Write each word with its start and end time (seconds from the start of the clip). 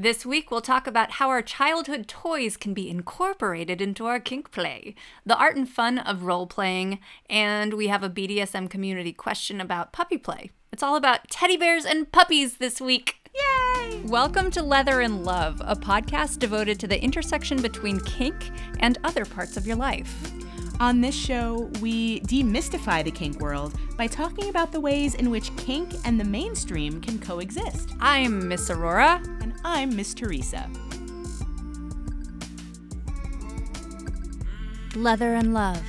This 0.00 0.24
week, 0.24 0.52
we'll 0.52 0.60
talk 0.60 0.86
about 0.86 1.10
how 1.10 1.28
our 1.28 1.42
childhood 1.42 2.06
toys 2.06 2.56
can 2.56 2.72
be 2.72 2.88
incorporated 2.88 3.82
into 3.82 4.06
our 4.06 4.20
kink 4.20 4.52
play, 4.52 4.94
the 5.26 5.36
art 5.36 5.56
and 5.56 5.68
fun 5.68 5.98
of 5.98 6.22
role 6.22 6.46
playing, 6.46 7.00
and 7.28 7.74
we 7.74 7.88
have 7.88 8.04
a 8.04 8.08
BDSM 8.08 8.70
community 8.70 9.12
question 9.12 9.60
about 9.60 9.92
puppy 9.92 10.16
play. 10.16 10.52
It's 10.72 10.84
all 10.84 10.94
about 10.94 11.28
teddy 11.28 11.56
bears 11.56 11.84
and 11.84 12.12
puppies 12.12 12.58
this 12.58 12.80
week. 12.80 13.28
Yay! 13.34 14.02
Welcome 14.04 14.52
to 14.52 14.62
Leather 14.62 15.00
and 15.00 15.24
Love, 15.24 15.60
a 15.64 15.74
podcast 15.74 16.38
devoted 16.38 16.78
to 16.78 16.86
the 16.86 17.02
intersection 17.02 17.60
between 17.60 17.98
kink 17.98 18.52
and 18.78 18.98
other 19.02 19.24
parts 19.24 19.56
of 19.56 19.66
your 19.66 19.74
life. 19.74 20.32
On 20.80 21.00
this 21.00 21.14
show, 21.14 21.68
we 21.80 22.20
demystify 22.20 23.02
the 23.02 23.10
kink 23.10 23.40
world 23.40 23.74
by 23.96 24.06
talking 24.06 24.48
about 24.48 24.70
the 24.70 24.78
ways 24.78 25.16
in 25.16 25.28
which 25.28 25.54
kink 25.56 25.92
and 26.04 26.20
the 26.20 26.24
mainstream 26.24 27.00
can 27.00 27.18
coexist. 27.18 27.90
I'm 27.98 28.46
Miss 28.46 28.70
Aurora. 28.70 29.20
And 29.40 29.54
I'm 29.64 29.96
Miss 29.96 30.14
Teresa. 30.14 30.70
Leather 34.94 35.34
and 35.34 35.52
Love. 35.52 35.82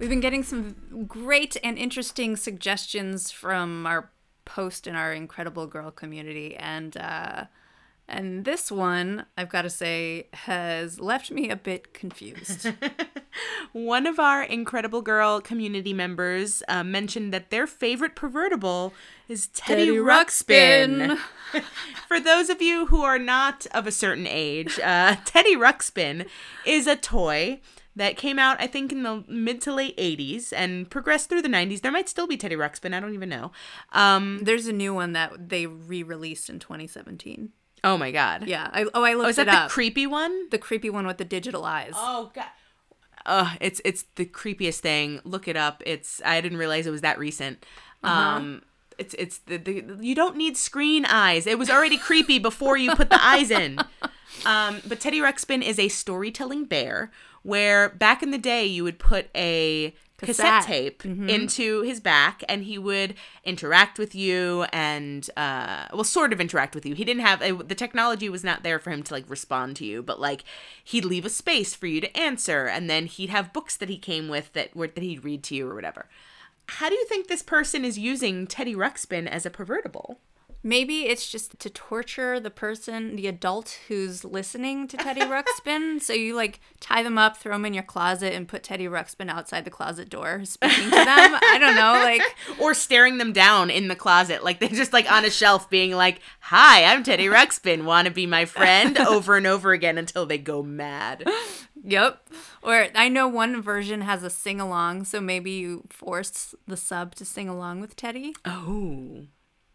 We've 0.00 0.10
been 0.10 0.18
getting 0.18 0.42
some 0.42 0.74
great 1.06 1.56
and 1.62 1.78
interesting 1.78 2.34
suggestions 2.34 3.30
from 3.30 3.86
our 3.86 4.10
post 4.56 4.86
in 4.86 4.96
our 4.96 5.12
incredible 5.12 5.66
girl 5.66 5.90
community. 5.90 6.56
And 6.56 6.96
uh 6.96 7.44
and 8.08 8.44
this 8.44 8.70
one 8.70 9.26
i've 9.36 9.48
got 9.48 9.62
to 9.62 9.70
say 9.70 10.28
has 10.32 11.00
left 11.00 11.30
me 11.30 11.50
a 11.50 11.56
bit 11.56 11.92
confused. 11.92 12.72
One 13.72 14.06
of 14.06 14.18
our 14.18 14.42
incredible 14.42 15.02
girl 15.02 15.42
community 15.42 15.92
members 15.92 16.62
uh, 16.68 16.82
mentioned 16.82 17.34
that 17.34 17.50
their 17.50 17.66
favorite 17.66 18.14
pervertible 18.16 18.94
is 19.28 19.48
teddy, 19.48 19.86
teddy 19.86 19.98
ruxpin, 19.98 21.18
ruxpin. 21.52 21.62
for 22.08 22.18
those 22.18 22.48
of 22.48 22.62
you 22.62 22.86
who 22.86 23.02
are 23.02 23.18
not 23.18 23.66
of 23.72 23.86
a 23.86 23.92
certain 23.92 24.26
age 24.26 24.80
uh, 24.80 25.16
teddy 25.26 25.54
ruxpin 25.54 26.26
is 26.64 26.86
a 26.86 26.96
toy 26.96 27.60
that 27.96 28.16
came 28.16 28.38
out, 28.38 28.60
I 28.60 28.66
think, 28.66 28.92
in 28.92 29.02
the 29.02 29.24
mid 29.26 29.60
to 29.62 29.72
late 29.72 29.96
80s 29.96 30.52
and 30.54 30.88
progressed 30.88 31.28
through 31.28 31.42
the 31.42 31.48
90s. 31.48 31.80
There 31.80 31.90
might 31.90 32.08
still 32.08 32.26
be 32.26 32.36
Teddy 32.36 32.54
Ruxpin. 32.54 32.94
I 32.94 33.00
don't 33.00 33.14
even 33.14 33.30
know. 33.30 33.52
Um, 33.92 34.40
There's 34.42 34.66
a 34.66 34.72
new 34.72 34.94
one 34.94 35.14
that 35.14 35.48
they 35.48 35.66
re 35.66 36.02
released 36.02 36.48
in 36.48 36.58
2017. 36.58 37.50
Oh 37.82 37.96
my 37.96 38.10
God. 38.10 38.46
Yeah. 38.46 38.68
I, 38.72 38.86
oh, 38.94 39.02
I 39.02 39.14
looked 39.14 39.26
oh, 39.26 39.30
is 39.30 39.36
that 39.36 39.68
the 39.68 39.72
creepy 39.72 40.06
one? 40.06 40.50
The 40.50 40.58
creepy 40.58 40.90
one 40.90 41.06
with 41.06 41.18
the 41.18 41.24
digital 41.24 41.64
eyes. 41.64 41.92
Oh, 41.94 42.30
God. 42.34 42.46
Uh, 43.24 43.54
it's 43.60 43.80
it's 43.84 44.04
the 44.14 44.24
creepiest 44.24 44.78
thing. 44.78 45.20
Look 45.24 45.48
it 45.48 45.56
up. 45.56 45.82
It's 45.84 46.22
I 46.24 46.40
didn't 46.40 46.58
realize 46.58 46.86
it 46.86 46.92
was 46.92 47.00
that 47.00 47.18
recent. 47.18 47.64
Uh-huh. 48.04 48.36
Um, 48.36 48.62
it's 48.98 49.14
it's 49.14 49.38
the, 49.38 49.56
the 49.56 49.98
you 50.00 50.14
don't 50.14 50.36
need 50.36 50.56
screen 50.56 51.04
eyes. 51.04 51.46
It 51.46 51.58
was 51.58 51.68
already 51.68 51.98
creepy 51.98 52.38
before 52.38 52.76
you 52.76 52.94
put 52.94 53.10
the 53.10 53.22
eyes 53.24 53.50
in. 53.50 53.78
Um, 54.46 54.80
but 54.86 55.00
Teddy 55.00 55.18
Ruxpin 55.18 55.60
is 55.60 55.78
a 55.78 55.88
storytelling 55.88 56.66
bear 56.66 57.10
where 57.42 57.88
back 57.88 58.22
in 58.22 58.30
the 58.30 58.38
day 58.38 58.64
you 58.64 58.84
would 58.84 59.00
put 59.00 59.28
a 59.34 59.92
cassette, 60.18 60.36
cassette. 60.36 60.62
tape 60.62 61.02
mm-hmm. 61.02 61.28
into 61.28 61.82
his 61.82 62.00
back 62.00 62.44
and 62.48 62.62
he 62.62 62.78
would 62.78 63.14
interact 63.44 63.98
with 63.98 64.14
you 64.14 64.64
and 64.72 65.28
uh 65.36 65.86
well 65.92 66.04
sort 66.04 66.32
of 66.32 66.40
interact 66.40 66.76
with 66.76 66.86
you. 66.86 66.94
He 66.94 67.04
didn't 67.04 67.22
have 67.22 67.40
the 67.68 67.74
technology 67.74 68.28
was 68.28 68.44
not 68.44 68.62
there 68.62 68.78
for 68.78 68.90
him 68.90 69.02
to 69.02 69.14
like 69.14 69.28
respond 69.28 69.76
to 69.76 69.84
you 69.84 70.00
but 70.00 70.20
like 70.20 70.44
he'd 70.82 71.04
leave 71.04 71.24
a 71.24 71.30
space 71.30 71.74
for 71.74 71.88
you 71.88 72.00
to 72.00 72.16
answer 72.16 72.66
and 72.66 72.88
then 72.88 73.06
he'd 73.06 73.30
have 73.30 73.52
books 73.52 73.76
that 73.76 73.88
he 73.88 73.98
came 73.98 74.28
with 74.28 74.52
that 74.52 74.74
were 74.76 74.86
that 74.86 75.02
he'd 75.02 75.24
read 75.24 75.42
to 75.44 75.56
you 75.56 75.68
or 75.68 75.74
whatever. 75.74 76.06
How 76.68 76.88
do 76.88 76.94
you 76.94 77.04
think 77.06 77.26
this 77.26 77.42
person 77.42 77.84
is 77.84 77.98
using 77.98 78.46
teddy 78.46 78.74
ruxpin 78.74 79.26
as 79.26 79.44
a 79.44 79.50
pervertible 79.50 80.18
Maybe 80.66 81.06
it's 81.06 81.30
just 81.30 81.60
to 81.60 81.70
torture 81.70 82.40
the 82.40 82.50
person, 82.50 83.14
the 83.14 83.28
adult 83.28 83.78
who's 83.86 84.24
listening 84.24 84.88
to 84.88 84.96
Teddy 84.96 85.20
Ruxpin. 85.36 86.02
so 86.02 86.12
you 86.12 86.34
like 86.34 86.58
tie 86.80 87.04
them 87.04 87.16
up, 87.16 87.36
throw 87.36 87.52
them 87.52 87.64
in 87.64 87.72
your 87.72 87.84
closet, 87.84 88.32
and 88.32 88.48
put 88.48 88.64
Teddy 88.64 88.86
Ruxpin 88.86 89.30
outside 89.30 89.64
the 89.64 89.70
closet 89.70 90.08
door, 90.08 90.44
speaking 90.44 90.86
to 90.86 90.90
them. 90.90 91.38
I 91.40 91.58
don't 91.60 91.76
know, 91.76 91.92
like 91.92 92.20
or 92.60 92.74
staring 92.74 93.18
them 93.18 93.32
down 93.32 93.70
in 93.70 93.86
the 93.86 93.94
closet, 93.94 94.42
like 94.42 94.58
they're 94.58 94.68
just 94.68 94.92
like 94.92 95.08
on 95.10 95.24
a 95.24 95.30
shelf, 95.30 95.70
being 95.70 95.92
like, 95.92 96.18
"Hi, 96.40 96.82
I'm 96.82 97.04
Teddy 97.04 97.26
Ruxpin. 97.26 97.84
Want 97.84 98.08
to 98.08 98.12
be 98.12 98.26
my 98.26 98.44
friend?" 98.44 98.98
over 99.06 99.36
and 99.36 99.46
over 99.46 99.70
again 99.70 99.98
until 99.98 100.26
they 100.26 100.38
go 100.38 100.64
mad. 100.64 101.22
Yep. 101.84 102.28
Or 102.64 102.88
I 102.92 103.08
know 103.08 103.28
one 103.28 103.62
version 103.62 104.00
has 104.00 104.24
a 104.24 104.30
sing 104.30 104.60
along, 104.60 105.04
so 105.04 105.20
maybe 105.20 105.52
you 105.52 105.84
force 105.90 106.56
the 106.66 106.76
sub 106.76 107.14
to 107.14 107.24
sing 107.24 107.48
along 107.48 107.80
with 107.80 107.94
Teddy. 107.94 108.34
Oh. 108.44 109.26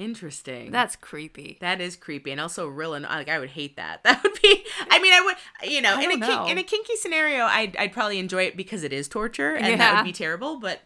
Interesting. 0.01 0.71
That's 0.71 0.95
creepy. 0.95 1.59
That 1.61 1.79
is 1.79 1.95
creepy, 1.95 2.31
and 2.31 2.41
also 2.41 2.67
real. 2.67 2.95
And 2.95 3.05
like, 3.05 3.29
I 3.29 3.37
would 3.37 3.51
hate 3.51 3.77
that. 3.77 4.01
That 4.11 4.23
would 4.23 4.41
be. 4.41 4.63
I 4.89 4.99
mean, 4.99 5.13
I 5.13 5.21
would. 5.21 5.71
You 5.71 5.81
know, 5.81 5.99
in 5.99 6.11
a 6.11 6.17
know. 6.17 6.47
in 6.47 6.57
a 6.57 6.63
kinky 6.63 6.95
scenario, 6.95 7.43
I'd 7.43 7.77
I'd 7.77 7.93
probably 7.93 8.17
enjoy 8.17 8.43
it 8.43 8.57
because 8.57 8.83
it 8.83 8.91
is 8.91 9.07
torture, 9.07 9.53
and 9.53 9.67
yeah. 9.67 9.75
that 9.77 9.95
would 9.97 10.05
be 10.05 10.11
terrible. 10.11 10.59
But 10.59 10.81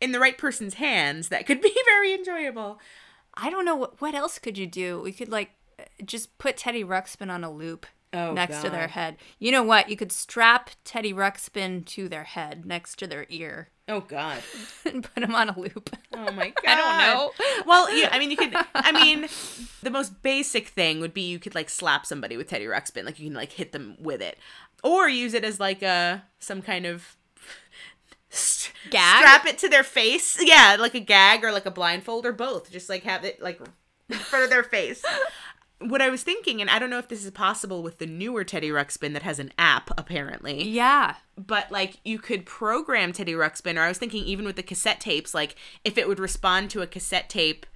in 0.00 0.12
the 0.12 0.20
right 0.20 0.38
person's 0.38 0.74
hands, 0.74 1.28
that 1.28 1.46
could 1.46 1.60
be 1.62 1.74
very 1.84 2.14
enjoyable. 2.14 2.78
I 3.34 3.50
don't 3.50 3.64
know 3.64 3.76
what 3.76 4.00
what 4.00 4.14
else 4.14 4.38
could 4.38 4.56
you 4.56 4.66
do. 4.66 5.00
We 5.00 5.12
could 5.12 5.28
like 5.28 5.50
just 6.04 6.38
put 6.38 6.56
Teddy 6.56 6.84
Ruxpin 6.84 7.30
on 7.30 7.42
a 7.42 7.50
loop 7.50 7.86
oh, 8.12 8.32
next 8.32 8.56
God. 8.56 8.62
to 8.64 8.70
their 8.70 8.88
head. 8.88 9.16
You 9.38 9.52
know 9.52 9.62
what? 9.62 9.88
You 9.88 9.96
could 9.96 10.12
strap 10.12 10.70
Teddy 10.84 11.12
Ruxpin 11.12 11.84
to 11.86 12.08
their 12.08 12.24
head 12.24 12.64
next 12.64 12.98
to 13.00 13.06
their 13.06 13.26
ear. 13.28 13.70
Oh 13.90 14.00
God! 14.00 14.40
and 14.84 15.02
put 15.02 15.22
him 15.22 15.34
on 15.34 15.48
a 15.48 15.58
loop. 15.58 15.90
Oh 16.14 16.30
my 16.32 16.50
God! 16.50 16.54
I 16.66 16.74
don't 16.76 16.98
know. 16.98 17.64
Well, 17.66 17.92
yeah, 17.94 18.08
I 18.12 18.20
mean, 18.20 18.30
you 18.30 18.36
could. 18.36 18.54
I 18.74 18.92
mean, 18.92 19.28
the 19.82 19.90
most 19.90 20.22
basic 20.22 20.68
thing 20.68 21.00
would 21.00 21.12
be 21.12 21.22
you 21.22 21.40
could 21.40 21.56
like 21.56 21.68
slap 21.68 22.06
somebody 22.06 22.36
with 22.36 22.48
Teddy 22.48 22.66
Ruxpin, 22.66 23.04
like 23.04 23.18
you 23.18 23.26
can 23.26 23.34
like 23.34 23.52
hit 23.52 23.72
them 23.72 23.96
with 24.00 24.22
it, 24.22 24.38
or 24.84 25.08
use 25.08 25.34
it 25.34 25.44
as 25.44 25.58
like 25.58 25.82
a 25.82 26.22
some 26.38 26.62
kind 26.62 26.86
of 26.86 27.16
gag. 28.90 29.24
Strap 29.24 29.46
it 29.46 29.58
to 29.58 29.68
their 29.68 29.82
face. 29.82 30.38
Yeah, 30.40 30.76
like 30.78 30.94
a 30.94 31.00
gag 31.00 31.42
or 31.42 31.50
like 31.50 31.66
a 31.66 31.70
blindfold 31.70 32.24
or 32.24 32.32
both. 32.32 32.70
Just 32.70 32.88
like 32.88 33.02
have 33.02 33.24
it 33.24 33.42
like 33.42 33.60
in 34.08 34.16
front 34.16 34.44
of 34.44 34.50
their 34.50 34.64
face 34.64 35.04
what 35.80 36.02
I 36.02 36.10
was 36.10 36.22
thinking, 36.22 36.60
and 36.60 36.68
I 36.68 36.78
don't 36.78 36.90
know 36.90 36.98
if 36.98 37.08
this 37.08 37.24
is 37.24 37.30
possible 37.30 37.82
with 37.82 37.98
the 37.98 38.06
newer 38.06 38.44
Teddy 38.44 38.68
Ruxpin 38.68 39.12
that 39.14 39.22
has 39.22 39.38
an 39.38 39.52
app, 39.58 39.90
apparently. 39.98 40.62
Yeah. 40.62 41.16
But 41.36 41.72
like 41.72 41.98
you 42.04 42.18
could 42.18 42.44
program 42.44 43.12
Teddy 43.12 43.32
Ruxpin, 43.32 43.76
or 43.76 43.82
I 43.82 43.88
was 43.88 43.98
thinking 43.98 44.24
even 44.24 44.44
with 44.44 44.56
the 44.56 44.62
cassette 44.62 45.00
tapes, 45.00 45.34
like 45.34 45.56
if 45.84 45.96
it 45.96 46.06
would 46.06 46.20
respond 46.20 46.70
to 46.70 46.82
a 46.82 46.86
cassette 46.86 47.30
tape 47.30 47.66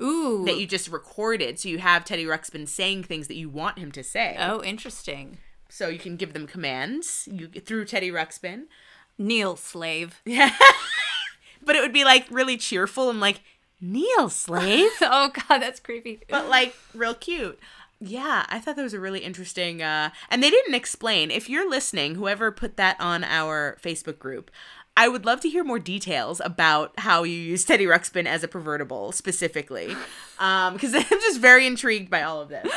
Ooh. 0.00 0.44
that 0.46 0.58
you 0.58 0.66
just 0.66 0.88
recorded, 0.88 1.58
so 1.58 1.68
you 1.68 1.78
have 1.78 2.04
Teddy 2.04 2.24
Ruxpin 2.24 2.66
saying 2.66 3.04
things 3.04 3.28
that 3.28 3.36
you 3.36 3.50
want 3.50 3.78
him 3.78 3.92
to 3.92 4.02
say. 4.02 4.36
Oh, 4.38 4.62
interesting. 4.62 5.38
So 5.68 5.88
you 5.88 5.98
can 5.98 6.16
give 6.16 6.32
them 6.32 6.46
commands 6.46 7.28
you 7.30 7.48
through 7.48 7.84
Teddy 7.84 8.10
Ruxpin. 8.10 8.64
Kneel, 9.18 9.56
slave. 9.56 10.22
Yeah. 10.24 10.56
but 11.64 11.76
it 11.76 11.80
would 11.80 11.92
be 11.92 12.04
like 12.04 12.26
really 12.30 12.56
cheerful 12.56 13.10
and 13.10 13.20
like 13.20 13.42
kneel, 13.82 14.30
slave. 14.30 14.90
oh 15.02 15.30
god, 15.34 15.58
that's 15.58 15.80
creepy. 15.80 16.20
But 16.28 16.48
like 16.48 16.74
real 16.94 17.14
cute. 17.14 17.58
Yeah, 18.00 18.46
I 18.48 18.58
thought 18.58 18.76
that 18.76 18.82
was 18.82 18.94
a 18.94 19.00
really 19.00 19.20
interesting 19.20 19.82
uh 19.82 20.10
and 20.30 20.42
they 20.42 20.50
didn't 20.50 20.74
explain. 20.74 21.30
If 21.30 21.50
you're 21.50 21.68
listening, 21.68 22.14
whoever 22.14 22.50
put 22.50 22.76
that 22.76 22.96
on 23.00 23.24
our 23.24 23.78
Facebook 23.82 24.18
group, 24.18 24.50
I 24.96 25.08
would 25.08 25.24
love 25.24 25.40
to 25.40 25.48
hear 25.48 25.64
more 25.64 25.78
details 25.78 26.40
about 26.44 26.92
how 26.98 27.24
you 27.24 27.36
use 27.36 27.64
Teddy 27.64 27.86
Ruxpin 27.86 28.26
as 28.26 28.44
a 28.44 28.48
pervertible 28.48 29.12
specifically. 29.12 29.96
Um 30.38 30.72
because 30.72 30.94
I'm 30.94 31.04
just 31.04 31.40
very 31.40 31.66
intrigued 31.66 32.10
by 32.10 32.22
all 32.22 32.40
of 32.40 32.48
this. 32.48 32.68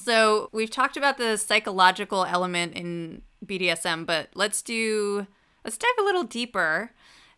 so, 0.00 0.48
we've 0.52 0.70
talked 0.70 0.96
about 0.96 1.18
the 1.18 1.36
psychological 1.36 2.24
element 2.24 2.74
in 2.74 3.22
BDSM, 3.44 4.06
but 4.06 4.28
let's 4.34 4.62
do 4.62 5.26
let's 5.64 5.76
dive 5.76 5.90
a 5.98 6.02
little 6.02 6.22
deeper 6.22 6.92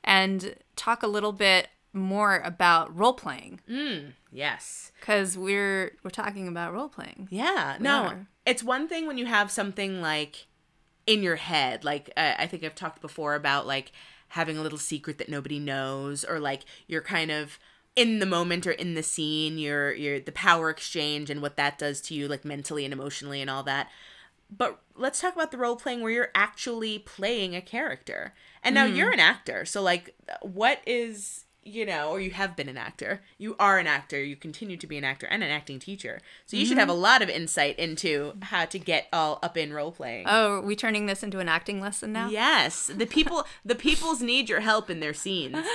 and 0.04 0.56
talk 0.76 1.02
a 1.02 1.06
little 1.06 1.32
bit 1.32 1.68
more 1.92 2.40
about 2.44 2.96
role 2.96 3.12
playing. 3.12 3.60
Mm, 3.68 4.12
yes, 4.30 4.92
because 5.00 5.36
we're 5.36 5.96
we're 6.02 6.10
talking 6.10 6.48
about 6.48 6.72
role 6.72 6.88
playing. 6.88 7.28
Yeah, 7.30 7.76
we 7.78 7.84
no, 7.84 8.02
are. 8.04 8.26
it's 8.46 8.62
one 8.62 8.88
thing 8.88 9.06
when 9.06 9.18
you 9.18 9.26
have 9.26 9.50
something 9.50 10.00
like 10.00 10.46
in 11.06 11.22
your 11.22 11.36
head. 11.36 11.84
Like 11.84 12.10
uh, 12.16 12.34
I 12.38 12.46
think 12.46 12.64
I've 12.64 12.74
talked 12.74 13.00
before 13.00 13.34
about 13.34 13.66
like 13.66 13.92
having 14.28 14.56
a 14.56 14.62
little 14.62 14.78
secret 14.78 15.18
that 15.18 15.28
nobody 15.28 15.58
knows, 15.58 16.24
or 16.24 16.40
like 16.40 16.62
you're 16.86 17.02
kind 17.02 17.30
of 17.30 17.58
in 17.94 18.18
the 18.20 18.26
moment 18.26 18.66
or 18.66 18.72
in 18.72 18.94
the 18.94 19.02
scene. 19.02 19.58
You're 19.58 19.92
you're 19.92 20.20
the 20.20 20.32
power 20.32 20.70
exchange 20.70 21.30
and 21.30 21.42
what 21.42 21.56
that 21.56 21.78
does 21.78 22.00
to 22.02 22.14
you, 22.14 22.28
like 22.28 22.44
mentally 22.44 22.84
and 22.84 22.92
emotionally 22.92 23.40
and 23.40 23.50
all 23.50 23.62
that. 23.64 23.88
But 24.54 24.80
let's 24.94 25.20
talk 25.20 25.34
about 25.34 25.50
the 25.50 25.58
role 25.58 25.76
playing 25.76 26.02
where 26.02 26.12
you're 26.12 26.30
actually 26.34 26.98
playing 26.98 27.56
a 27.56 27.62
character. 27.62 28.34
And 28.62 28.74
now 28.74 28.86
mm-hmm. 28.86 28.96
you're 28.96 29.10
an 29.10 29.20
actor. 29.20 29.64
So 29.64 29.82
like 29.82 30.14
what 30.42 30.80
is 30.86 31.44
you 31.64 31.86
know, 31.86 32.10
or 32.10 32.20
you 32.20 32.32
have 32.32 32.56
been 32.56 32.68
an 32.68 32.76
actor. 32.76 33.22
You 33.38 33.54
are 33.58 33.78
an 33.78 33.86
actor. 33.86 34.22
You 34.22 34.34
continue 34.34 34.76
to 34.76 34.86
be 34.86 34.98
an 34.98 35.04
actor 35.04 35.26
and 35.26 35.42
an 35.44 35.50
acting 35.50 35.78
teacher. 35.78 36.20
So 36.44 36.56
you 36.56 36.66
should 36.66 36.78
have 36.78 36.88
a 36.88 36.94
lot 36.94 37.22
of 37.22 37.28
insight 37.28 37.78
into 37.78 38.34
how 38.42 38.64
to 38.64 38.78
get 38.78 39.06
all 39.12 39.38
up 39.42 39.56
in 39.56 39.72
role 39.72 39.92
playing. 39.92 40.24
Oh, 40.26 40.54
are 40.54 40.60
we 40.60 40.74
turning 40.74 41.06
this 41.06 41.22
into 41.22 41.38
an 41.38 41.48
acting 41.48 41.80
lesson 41.80 42.12
now? 42.12 42.28
Yes, 42.28 42.86
the 42.86 43.06
people 43.18 43.46
the 43.64 43.76
peoples 43.76 44.20
need 44.20 44.48
your 44.48 44.60
help 44.60 44.90
in 44.90 45.00
their 45.00 45.14
scenes. 45.14 45.56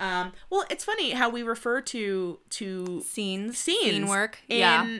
Um, 0.00 0.32
well, 0.48 0.64
it's 0.70 0.84
funny 0.84 1.10
how 1.10 1.28
we 1.28 1.42
refer 1.42 1.80
to 1.80 2.38
to 2.50 3.02
Scenes, 3.04 3.58
scenes 3.58 3.58
scene 3.58 4.06
work. 4.06 4.38
in 4.48 4.58
yeah, 4.58 4.98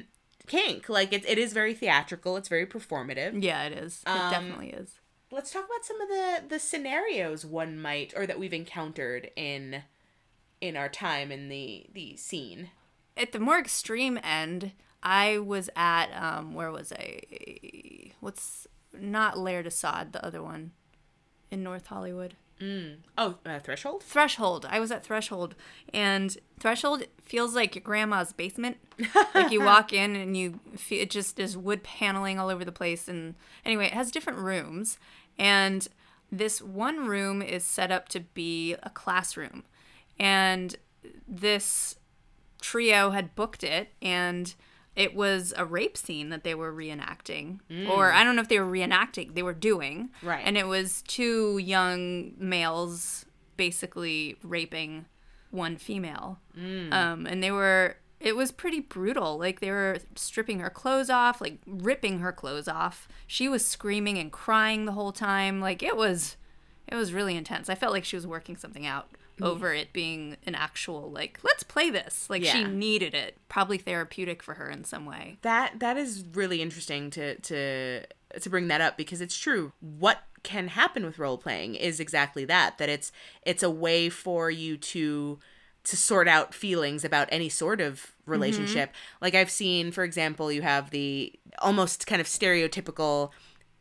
kink. 0.49 0.89
Like 0.89 1.13
it, 1.13 1.25
it 1.29 1.39
is 1.39 1.53
very 1.53 1.75
theatrical. 1.75 2.37
It's 2.37 2.49
very 2.49 2.67
performative. 2.67 3.43
yeah, 3.43 3.65
it 3.65 3.73
is. 3.73 4.03
It 4.07 4.09
Um, 4.11 4.31
definitely 4.33 4.71
is. 4.71 4.99
Let's 5.31 5.53
talk 5.53 5.67
about 5.67 5.85
some 5.85 6.01
of 6.01 6.09
the 6.09 6.43
the 6.49 6.59
scenarios 6.59 7.45
one 7.45 7.79
might 7.81 8.15
or 8.17 8.27
that 8.27 8.39
we've 8.39 8.55
encountered 8.55 9.31
in 9.37 9.83
in 10.61 10.77
our 10.77 10.89
time 10.89 11.31
in 11.31 11.49
the 11.49 11.87
the 11.93 12.17
scene. 12.17 12.71
At 13.17 13.33
the 13.33 13.39
more 13.41 13.59
extreme 13.59 14.19
end, 14.23 14.73
I 15.03 15.39
was 15.39 15.69
at 15.77 16.07
um, 16.13 16.55
where 16.55 16.71
was 16.73 16.93
I? 16.93 17.21
What's 18.21 18.67
not 18.93 19.39
Lair 19.39 19.63
de 19.63 19.71
Sade, 19.71 20.13
the 20.13 20.25
other 20.25 20.43
one 20.43 20.73
in 21.51 21.63
North 21.63 21.87
Hollywood. 21.89 22.35
Oh, 23.17 23.37
uh, 23.47 23.61
threshold. 23.61 24.03
Threshold. 24.03 24.67
I 24.69 24.81
was 24.81 24.91
at 24.91 25.05
Threshold, 25.05 25.55
and 25.93 26.37
Threshold 26.59 27.05
feels 27.23 27.55
like 27.55 27.75
your 27.75 27.83
grandma's 27.83 28.33
basement. 28.33 28.79
like 29.35 29.53
you 29.53 29.63
walk 29.63 29.93
in 29.93 30.17
and 30.17 30.37
you 30.37 30.61
feel 30.77 31.03
it 31.03 31.11
just 31.11 31.39
is 31.39 31.57
wood 31.57 31.83
paneling 31.83 32.39
all 32.39 32.49
over 32.49 32.65
the 32.65 32.73
place. 32.73 33.09
And 33.09 33.35
anyway, 33.65 33.87
it 33.87 33.93
has 33.93 34.11
different 34.11 34.41
rooms, 34.41 34.99
and 35.39 35.87
this 36.33 36.61
one 36.61 37.07
room 37.07 37.43
is 37.43 37.65
set 37.65 37.91
up 37.93 38.09
to 38.11 38.21
be 38.21 38.75
a 38.83 38.91
classroom, 38.91 39.65
and 40.19 40.77
this 41.27 41.97
trio 42.61 43.11
had 43.11 43.37
booked 43.37 43.63
it 43.63 43.91
and 44.03 44.55
it 44.99 45.15
was 45.15 45.55
a 45.57 45.65
rape 45.65 45.97
scene 45.97 46.29
that 46.31 46.43
they 46.43 46.55
were 46.55 46.73
reenacting. 46.73 47.61
Or 47.89 48.13
i 48.13 48.25
don't 48.25 48.35
know 48.37 48.43
if 48.43 48.49
they 48.49 48.59
were 48.61 48.71
reenacting 48.71 49.35
they 49.35 49.43
were 49.43 49.55
doing. 49.55 50.11
Right. 50.23 50.43
and 50.45 50.59
it 50.59 50.67
was 50.67 51.03
two 51.03 51.59
young 51.59 52.33
males 52.39 53.25
basically 53.57 54.37
raping 54.43 55.07
one 55.51 55.77
female. 55.77 56.39
Um, 56.93 57.27
and 57.27 57.43
they 57.43 57.51
were 57.51 57.97
it 58.21 58.35
was 58.35 58.51
pretty 58.51 58.81
brutal. 58.81 59.39
Like 59.39 59.61
they 59.61 59.71
were 59.71 59.99
stripping 60.17 60.59
her 60.59 60.71
clothes 60.71 61.09
off 61.09 61.41
like 61.41 61.59
ripping 61.67 62.19
her 62.19 62.33
clothes 62.33 62.67
off. 62.69 63.09
She 63.27 63.49
was 63.49 63.65
screaming 63.67 64.19
and 64.19 64.33
crying 64.33 64.85
the 64.85 64.93
whole 64.93 65.13
time. 65.13 65.61
Like 65.61 65.83
it 65.83 65.97
was 65.97 66.37
it 66.89 66.97
was 66.97 67.13
really 67.13 67.37
intense. 67.37 67.69
I 67.69 67.75
felt 67.77 67.93
like 67.93 68.05
she 68.05 68.17
was 68.17 68.27
working 68.27 68.57
something 68.57 68.87
out 68.87 69.09
Mm-hmm. 69.39 69.45
over 69.45 69.73
it 69.73 69.93
being 69.93 70.37
an 70.47 70.57
actual 70.57 71.11
like 71.13 71.39
let's 71.45 71.63
play 71.63 71.91
this 71.91 72.29
like 72.29 72.45
she 72.45 72.65
needed 72.65 73.15
it 73.15 73.37
probably 73.49 73.79
therapeutic 73.79 74.43
for 74.43 74.55
her 74.55 74.69
in 74.69 74.83
some 74.83 75.07
way 75.07 75.39
That 75.43 75.79
that 75.79 75.97
is 75.97 76.25
really 76.35 76.61
interesting 76.61 77.11
to 77.11 77.37
to 77.37 78.03
to 78.41 78.51
bring 78.51 78.69
that 78.69 78.81
up 78.81 78.97
because 78.97 79.21
it's 79.21 79.37
true. 79.37 79.73
What 79.81 80.23
can 80.43 80.69
happen 80.69 81.05
with 81.05 81.19
role 81.19 81.39
playing 81.39 81.75
is 81.75 82.01
exactly 82.01 82.45
that. 82.47 82.79
That 82.79 82.89
it's 82.89 83.13
it's 83.43 83.63
a 83.63 83.71
way 83.71 84.09
for 84.09 84.51
you 84.51 84.77
to 84.77 85.39
to 85.85 85.97
sort 85.97 86.29
out 86.29 86.53
feelings 86.53 87.05
about 87.05 87.29
any 87.31 87.49
sort 87.49 87.81
of 87.81 87.95
mm-hmm. 87.95 88.33
relationship. 88.33 88.93
Like 89.21 89.35
I've 89.35 89.51
seen, 89.51 89.91
for 89.91 90.05
example, 90.05 90.53
you 90.53 90.63
have 90.63 90.91
the 90.91 91.33
almost 91.61 92.07
kind 92.07 92.21
of 92.21 92.27
stereotypical 92.27 93.31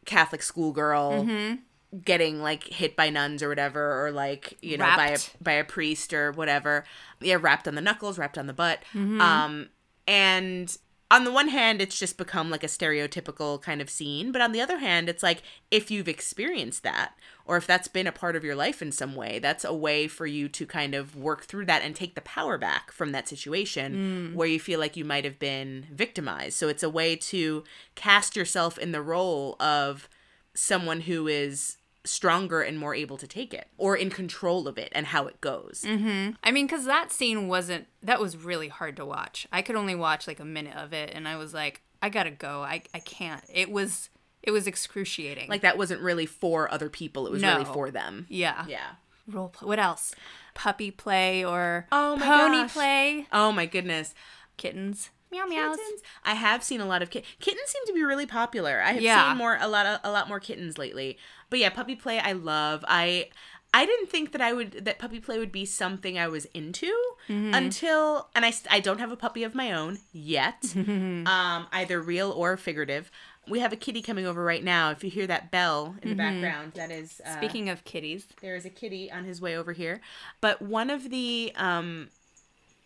Catholic 0.06 0.42
schoolgirl 0.42 1.26
mm-hmm. 1.26 1.56
Getting 2.04 2.42
like 2.42 2.66
hit 2.66 2.96
by 2.96 3.10
nuns 3.10 3.42
or 3.42 3.50
whatever 3.50 4.06
or 4.06 4.12
like 4.12 4.58
you 4.62 4.78
know 4.78 4.86
by 4.98 5.08
a 5.08 5.44
by 5.44 5.52
a 5.54 5.64
priest 5.64 6.14
or 6.14 6.32
whatever. 6.32 6.84
Yeah 7.22 7.38
rapped 7.40 7.68
on 7.68 7.76
the 7.76 7.82
knuckles 7.82 8.18
rapped 8.18 8.38
on 8.38 8.48
the 8.48 8.54
butt. 8.54 8.80
Um 9.22 9.70
and 10.08 10.78
on 11.10 11.24
the 11.24 11.32
one 11.32 11.48
hand 11.48 11.82
it's 11.82 11.98
just 11.98 12.18
become 12.18 12.50
like 12.50 12.64
a 12.66 12.68
stereotypical 12.68 13.62
kind 13.62 13.80
of 13.82 13.90
scene 13.90 14.32
but 14.34 14.42
on 14.42 14.52
the 14.52 14.60
other 14.60 14.80
hand 14.80 15.08
it's 15.08 15.24
like 15.24 15.42
if 15.72 15.90
you've 15.90 16.10
experienced 16.10 16.84
that 16.84 17.14
or 17.46 17.56
if 17.56 17.66
that's 17.66 17.88
been 17.88 18.08
a 18.08 18.12
part 18.12 18.36
of 18.36 18.44
your 18.44 18.56
life 18.56 18.82
in 18.82 18.92
some 18.92 19.16
way 19.16 19.40
that's 19.40 19.64
a 19.64 19.74
way 19.74 20.06
for 20.08 20.26
you 20.26 20.50
to 20.50 20.66
kind 20.66 20.94
of 20.94 21.16
work 21.16 21.44
through 21.46 21.66
that 21.66 21.82
and 21.82 21.96
take 21.96 22.14
the 22.16 22.22
power 22.22 22.58
back 22.58 22.92
from 22.92 23.14
that 23.14 23.28
situation 23.28 24.34
where 24.36 24.50
you 24.50 24.60
feel 24.60 24.82
like 24.82 24.98
you 24.98 25.06
might 25.06 25.24
have 25.24 25.40
been 25.40 25.86
victimized. 25.94 26.58
So 26.58 26.68
it's 26.68 26.84
a 26.84 26.90
way 26.90 27.16
to 27.16 27.64
cast 27.96 28.36
yourself 28.36 28.78
in 28.78 28.92
the 28.92 29.02
role 29.02 29.56
of 29.62 30.10
someone 30.54 31.02
who 31.02 31.28
is 31.28 31.78
stronger 32.08 32.62
and 32.62 32.80
more 32.80 32.96
able 32.96 33.18
to 33.18 33.28
take 33.28 33.54
it 33.54 33.68
or 33.78 33.96
in 33.96 34.10
control 34.10 34.68
of 34.68 34.78
it 34.78 34.90
and 34.94 35.08
how 35.08 35.28
it 35.28 35.40
goes. 35.42 35.84
Mm-hmm. 35.86 36.32
I 36.44 36.52
mean, 36.52 36.66
because 36.68 36.86
that 36.86 37.12
scene 37.12 37.48
wasn't, 37.48 37.88
that 38.04 38.20
was 38.20 38.38
really 38.38 38.68
hard 38.70 38.96
to 38.98 39.06
watch. 39.06 39.48
I 39.52 39.62
could 39.62 39.76
only 39.76 39.96
watch 39.96 40.28
like 40.28 40.40
a 40.40 40.46
minute 40.46 40.76
of 40.76 40.94
it 40.94 41.12
and 41.14 41.28
I 41.28 41.36
was 41.38 41.54
like, 41.54 41.82
I 42.02 42.10
gotta 42.10 42.32
go. 42.32 42.62
I, 42.64 42.84
I 42.94 43.00
can't. 43.00 43.44
It 43.54 43.70
was, 43.72 44.10
it 44.44 44.52
was 44.52 44.68
excruciating. 44.68 45.50
Like 45.50 45.62
that 45.62 45.78
wasn't 45.78 46.02
really 46.02 46.26
for 46.26 46.72
other 46.72 46.90
people, 46.90 47.28
it 47.28 47.32
was 47.32 47.42
No. 47.42 47.54
really 47.58 47.66
for 47.66 47.92
them. 47.92 48.26
yeah. 48.30 48.66
Yeah. 48.68 48.88
Role 49.30 49.50
play. 49.50 49.68
What 49.68 49.80
else? 49.80 50.16
Puppy 50.54 50.90
play 50.90 51.44
or 51.44 51.86
Oh 51.92 52.16
my 52.16 52.26
pony 52.26 52.58
gosh. 52.64 52.74
play. 52.74 53.28
Oh 53.34 53.52
my 53.52 53.66
goodness. 53.66 54.14
Kittens. 54.56 55.10
Meow 55.32 55.46
meows. 55.46 55.78
Kittens. 55.78 56.02
I 56.24 56.34
have 56.36 56.64
seen 56.64 56.80
a 56.82 56.86
lot 56.86 57.02
of 57.02 57.10
kit- 57.10 57.26
kittens 57.40 57.70
seem 57.70 57.86
to 57.88 57.94
be 57.94 58.04
really 58.04 58.26
popular. 58.26 58.82
I 58.82 58.94
have 58.94 59.02
Yeah. 59.02 59.30
seen 59.30 59.38
more 59.38 59.58
a 59.60 59.68
lot 59.68 59.86
of 59.86 60.00
a 60.04 60.12
lot 60.12 60.28
more 60.28 60.40
kittens 60.40 60.78
lately. 60.78 61.18
But 61.50 61.60
yeah, 61.60 61.70
puppy 61.70 61.96
play 61.96 62.20
I 62.20 62.32
love. 62.34 62.84
I 62.88 63.30
I 63.74 63.86
didn't 63.86 64.08
think 64.10 64.32
that 64.32 64.42
I 64.42 64.54
would 64.54 64.86
that 64.86 64.98
puppy 64.98 65.20
play 65.20 65.38
would 65.38 65.52
be 65.52 65.66
something 65.66 66.18
I 66.18 66.28
was 66.28 66.46
into 66.54 66.88
Mm-hmm. 67.28 67.54
until 67.54 68.30
and 68.34 68.46
I 68.46 68.54
I 68.72 68.80
don't 68.80 69.00
have 69.00 69.12
a 69.12 69.18
puppy 69.18 69.44
of 69.44 69.54
my 69.54 69.74
own 69.74 70.00
yet. 70.14 70.64
um 70.76 71.68
either 71.72 72.02
real 72.02 72.32
or 72.32 72.56
figurative. 72.58 73.12
We 73.50 73.60
have 73.60 73.72
a 73.72 73.78
kitty 73.78 74.02
coming 74.02 74.26
over 74.26 74.44
right 74.44 74.64
now. 74.64 74.92
If 74.92 75.06
you 75.06 75.10
hear 75.10 75.26
that 75.28 75.52
bell 75.52 75.96
in 76.02 76.10
the 76.10 76.16
background, 76.16 76.74
that 76.76 76.92
is 76.92 77.22
uh, 77.26 77.30
Mm-hmm. 77.30 77.38
Speaking 77.38 77.70
of 77.70 77.86
kitties, 77.86 78.28
there 78.42 78.56
is 78.58 78.66
a 78.66 78.70
kitty 78.70 79.10
on 79.10 79.24
his 79.24 79.40
way 79.40 79.56
over 79.58 79.72
here. 79.72 80.02
But 80.42 80.62
one 80.62 80.90
of 80.90 81.10
the 81.10 81.54
um 81.56 82.10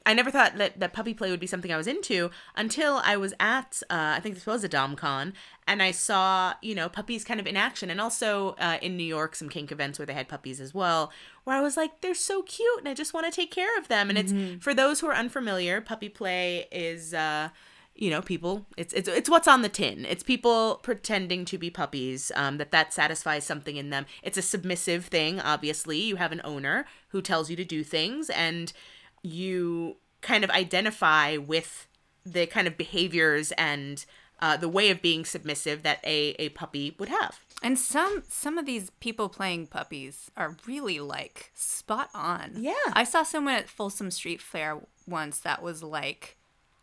I 0.06 0.14
never 0.14 0.32
thought 0.32 0.58
that, 0.58 0.80
that 0.80 0.94
puppy 0.94 1.14
play 1.14 1.30
would 1.30 1.40
be 1.40 1.48
something 1.48 1.72
I 1.72 1.78
was 1.78 1.88
into 1.88 2.32
until 2.56 3.02
I 3.04 3.18
was 3.18 3.34
at, 3.40 3.82
uh, 3.90 4.16
I 4.18 4.20
think 4.20 4.36
this 4.36 4.46
was 4.46 4.64
a 4.64 4.70
DomCon, 4.70 5.34
and 5.68 5.84
I 5.84 5.92
saw, 5.92 6.54
you 6.62 6.74
know, 6.74 6.90
puppies 6.90 7.24
kind 7.24 7.40
of 7.40 7.46
in 7.46 7.56
action. 7.56 7.90
And 7.90 8.02
also 8.02 8.56
uh, 8.60 8.78
in 8.82 8.98
New 8.98 9.04
York, 9.04 9.36
some 9.36 9.50
kink 9.50 9.72
events 9.72 10.00
where 10.00 10.06
they 10.06 10.14
had 10.14 10.28
puppies 10.28 10.60
as 10.60 10.74
well, 10.74 11.12
where 11.44 11.56
I 11.56 11.62
was 11.62 11.78
like, 11.78 12.02
they're 12.02 12.16
so 12.16 12.42
cute 12.42 12.80
and 12.80 12.88
I 12.88 12.94
just 12.94 13.14
want 13.14 13.26
to 13.26 13.32
take 13.32 13.52
care 13.52 13.78
of 13.78 13.88
them. 13.88 14.10
And 14.10 14.18
it's, 14.18 14.64
for 14.64 14.74
those 14.74 15.00
who 15.00 15.08
are 15.08 15.16
unfamiliar, 15.16 15.82
puppy 15.82 16.10
play 16.10 16.68
is, 16.72 17.14
uh, 17.14 17.50
you 17.94 18.10
know 18.10 18.22
people 18.22 18.66
it's 18.78 18.94
it's 18.94 19.10
it's 19.10 19.30
what's 19.30 19.50
on 19.50 19.64
the 19.64 19.70
tin 19.70 20.06
it's 20.06 20.24
people 20.24 20.80
pretending 20.82 21.44
to 21.44 21.58
be 21.58 21.70
puppies 21.70 22.32
um 22.36 22.58
that 22.58 22.72
that 22.72 22.94
satisfies 22.94 23.44
something 23.44 23.76
in 23.76 23.90
them 23.90 24.06
it's 24.24 24.38
a 24.38 24.42
submissive 24.42 25.06
thing 25.06 25.42
obviously 25.42 26.00
you 26.02 26.16
have 26.16 26.32
an 26.32 26.42
owner 26.46 26.86
who 27.10 27.22
tells 27.22 27.50
you 27.50 27.56
to 27.58 27.66
do 27.66 27.84
things 27.84 28.30
and 28.30 28.72
you 29.24 29.98
kind 30.22 30.44
of 30.44 30.50
identify 30.50 31.38
with 31.38 31.88
the 32.26 32.46
kind 32.46 32.68
of 32.68 32.78
behaviors 32.78 33.52
and 33.54 34.06
uh, 34.40 34.58
the 34.58 34.70
way 34.70 34.90
of 34.90 35.02
being 35.02 35.26
submissive 35.26 35.84
that 35.84 36.00
a, 36.04 36.36
a 36.40 36.50
puppy 36.50 36.96
would 37.00 37.10
have 37.10 37.40
and 37.62 37.78
some 37.78 38.24
some 38.28 38.58
of 38.58 38.66
these 38.66 38.90
people 39.00 39.30
playing 39.30 39.68
puppies 39.68 40.32
are 40.36 40.58
really 40.66 41.00
like 41.00 41.52
spot 41.54 42.10
on. 42.14 42.54
Yeah. 42.56 42.74
I 42.94 43.04
saw 43.04 43.24
someone 43.24 43.54
at 43.54 43.70
Folsom 43.70 44.10
Street 44.12 44.42
Fair 44.42 44.80
once 45.08 45.40
that 45.40 45.62
was 45.62 45.84
like, 45.84 46.38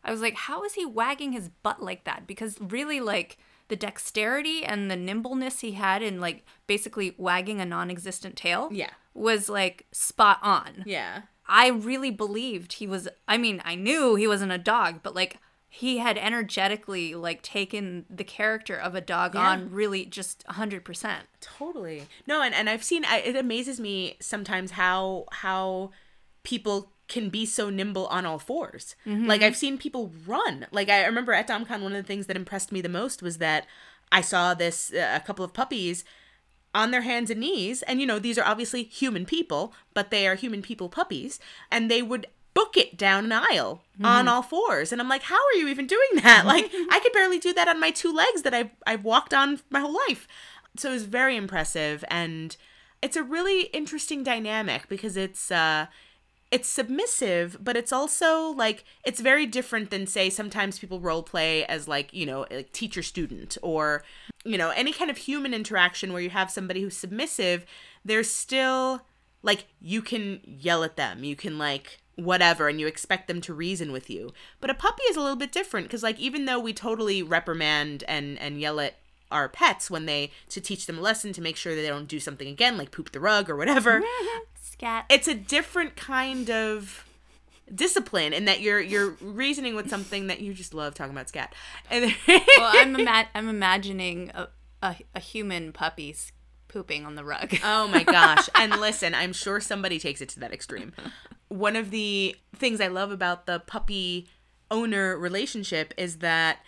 I 0.05 0.11
was 0.11 0.21
like, 0.21 0.35
how 0.35 0.63
is 0.63 0.75
he 0.75 0.87
wagging 0.87 1.33
his 1.33 1.49
butt 1.49 1.83
like 1.83 2.05
that? 2.05 2.27
Because 2.27 2.59
really, 2.61 3.01
like 3.01 3.39
the 3.67 3.77
dexterity 3.77 4.65
and 4.65 4.91
the 4.91 4.97
nimbleness 4.97 5.61
he 5.61 5.73
had 5.73 6.03
in 6.03 6.21
like 6.21 6.45
basically 6.67 7.15
wagging 7.19 7.61
a 7.61 7.67
non-existent 7.67 8.37
tail. 8.37 8.69
Yeah. 8.71 8.91
Was 9.15 9.49
like 9.49 9.87
spot 9.91 10.39
on. 10.43 10.85
yeah 10.87 11.23
I 11.49 11.69
really 11.69 12.11
believed 12.11 12.75
he 12.75 12.87
was 12.87 13.09
I 13.27 13.39
mean, 13.39 13.63
I 13.65 13.75
knew 13.75 14.15
he 14.17 14.27
wasn't 14.27 14.53
a 14.53 14.59
dog, 14.59 15.01
but 15.03 15.15
like 15.15 15.39
he 15.71 15.99
had 15.99 16.17
energetically 16.17 17.15
like 17.15 17.43
taken 17.43 18.05
the 18.09 18.25
character 18.25 18.75
of 18.77 18.95
a 18.95 19.01
dog 19.01 19.35
Yeah. 19.35 19.51
on 19.51 19.71
really 19.71 20.05
just 20.07 20.45
100%. 20.47 21.17
Totally. 21.41 22.05
No, 22.27 22.41
and, 22.43 22.55
and 22.55 22.71
I've 22.71 22.83
seen 22.85 23.05
I, 23.05 23.19
it 23.19 23.37
amazes 23.37 23.79
me 23.79 24.17
sometimes 24.21 24.73
how 24.73 25.27
how 25.33 25.91
people 26.43 26.93
can 27.09 27.31
be 27.31 27.47
so 27.47 27.71
nimble 27.71 28.07
on 28.09 28.27
all 28.27 28.39
4s 28.39 28.95
Like 29.07 29.41
I've 29.43 29.57
seen 29.57 29.79
people 29.79 30.13
run. 30.27 30.67
Like 30.71 30.89
I 30.91 31.05
remember 31.07 31.33
at 31.33 31.49
DomCon 31.49 31.83
one 31.83 31.93
of 31.95 32.03
the 32.03 32.07
things 32.07 32.27
that 32.27 32.37
impressed 32.37 32.71
me 32.73 32.81
the 32.83 32.89
most 32.91 33.23
was 33.23 33.39
that 33.39 33.67
I 34.13 34.21
saw 34.21 34.55
this 34.55 34.93
uh, 34.93 35.13
a 35.15 35.21
couple 35.21 35.45
of 35.45 35.53
puppies 35.55 36.05
on 36.75 36.91
their 36.91 37.03
hands 37.03 37.31
and 37.31 37.41
knees 37.41 37.83
and 37.83 38.01
you 38.01 38.07
know 38.07 38.19
these 38.19 38.39
are 38.39 38.45
obviously 38.45 38.85
human 38.85 39.25
people 39.25 39.73
but 39.95 40.11
they 40.11 40.27
are 40.27 40.35
human 40.35 40.63
people 40.63 40.89
puppies 40.89 41.41
and 41.71 41.91
they 41.91 42.03
would 42.03 42.27
book 42.55 42.77
it 42.77 42.97
down 42.97 43.27
an 43.27 43.33
aisle 43.33 43.83
on 44.03 44.27
all 44.27 44.43
fours. 44.43 44.91
And 44.91 45.01
i'm 45.01 45.09
like 45.09 45.23
how 45.23 45.37
are 45.37 45.59
you 45.59 45.69
even 45.69 45.87
doing 45.87 46.09
that? 46.23 46.45
Like 46.45 46.71
i 46.91 47.01
could 47.01 47.13
barely 47.13 47.39
do 47.39 47.53
that 47.53 47.69
on 47.69 47.81
my 47.81 47.91
two 47.91 48.13
legs 48.13 48.43
that 48.43 48.55
i've, 48.55 48.71
I've 48.87 49.05
walked 49.05 49.33
on 49.33 49.61
my 49.71 49.81
whole 49.81 49.97
life. 50.09 50.27
So 50.77 50.91
it 50.91 50.95
was 50.95 51.05
very 51.05 51.37
impressive 51.37 52.05
and 52.09 52.57
it's 53.01 53.17
a 53.17 53.23
really 53.23 53.63
interesting 53.67 54.23
dynamic 54.23 54.89
because 54.89 55.17
it's 55.17 55.51
uh 55.51 55.87
it's 56.51 56.69
submissive, 56.69 57.59
but 57.61 57.77
it's 57.77 57.93
also 57.93 58.49
like 58.51 58.85
it's 59.05 59.21
very 59.21 59.47
different 59.47 59.91
than 59.91 60.07
say 60.07 60.31
sometimes 60.31 60.79
people 60.79 61.01
role 61.01 61.23
play 61.23 61.65
as 61.67 61.87
like, 61.87 62.13
you 62.13 62.25
know, 62.25 62.47
like 62.51 62.73
teacher 62.73 63.03
student 63.03 63.59
or 63.63 64.03
you 64.45 64.57
know, 64.57 64.71
any 64.71 64.93
kind 64.93 65.11
of 65.11 65.19
human 65.19 65.53
interaction 65.53 66.13
where 66.13 66.23
you 66.23 66.31
have 66.31 66.51
somebody 66.51 66.81
who's 66.81 66.97
submissive, 66.97 67.67
there's 68.05 68.31
still 68.31 69.03
like 69.43 69.67
you 69.81 70.01
can 70.01 70.41
yell 70.45 70.85
at 70.85 70.97
them. 70.97 71.23
You 71.23 71.37
can 71.37 71.59
like 71.59 72.01
whatever 72.17 72.69
and 72.69 72.81
you 72.81 72.87
expect 72.87 73.29
them 73.29 73.41
to 73.43 73.53
reason 73.53 73.93
with 73.93 74.09
you. 74.09 74.33
But 74.61 74.71
a 74.71 74.75
puppy 74.75 75.03
is 75.05 75.17
a 75.17 75.21
little 75.21 75.37
bit 75.37 75.53
different 75.53 75.91
cuz 75.91 76.03
like 76.03 76.19
even 76.19 76.47
though 76.47 76.59
we 76.59 76.73
totally 76.73 77.23
reprimand 77.23 78.05
and 78.09 78.39
and 78.39 78.61
yell 78.61 78.81
at 78.81 78.97
our 79.31 79.49
pets 79.49 79.91
when 79.91 80.07
they 80.07 80.31
to 80.49 80.61
teach 80.61 80.87
them 80.87 80.99
a 80.99 81.01
lesson 81.01 81.33
to 81.33 81.41
make 81.41 81.57
sure 81.57 81.75
that 81.75 81.81
they 81.81 81.89
don't 81.89 82.09
do 82.09 82.21
something 82.21 82.49
again 82.49 82.77
like 82.77 82.91
poop 82.91 83.13
the 83.13 83.21
rug 83.21 83.51
or 83.51 83.57
whatever 83.57 84.03
Scat. 84.55 85.05
it's 85.09 85.29
a 85.29 85.35
different 85.35 85.97
kind 85.97 86.51
of 86.51 87.05
discipline 87.75 88.33
in 88.33 88.47
that 88.47 88.61
you're 88.61 88.81
you're 88.81 89.11
reasoning 89.21 89.75
with 89.75 89.91
something 89.91 90.29
that 90.29 90.41
you 90.41 90.55
just 90.55 90.73
love 90.73 90.95
talking 90.95 91.13
about 91.13 91.29
scat 91.29 91.55
and 91.91 92.15
well, 92.29 92.41
I'm 92.59 92.97
ima- 92.97 93.29
I'm 93.35 93.49
imagining 93.49 94.31
a, 94.35 94.49
a, 94.83 94.97
a 95.15 95.21
human 95.21 95.73
puppy 95.73 96.15
pooping 96.69 97.05
on 97.05 97.15
the 97.15 97.25
rug. 97.25 97.55
oh 97.65 97.89
my 97.89 98.03
gosh 98.03 98.49
and 98.55 98.81
listen 98.81 99.15
i'm 99.15 99.33
sure 99.33 99.61
somebody 99.61 99.99
takes 99.99 100.21
it 100.21 100.29
to 100.31 100.41
that 100.41 100.53
extreme 100.53 100.93
one 101.49 101.77
of 101.77 101.91
the 101.91 102.37
things 102.57 102.81
i 102.81 102.89
love 102.89 103.11
about 103.11 103.47
the 103.47 103.61
puppy 103.61 104.29
owner 104.71 105.17
relationship 105.17 105.93
is 105.97 106.19
that 106.19 106.59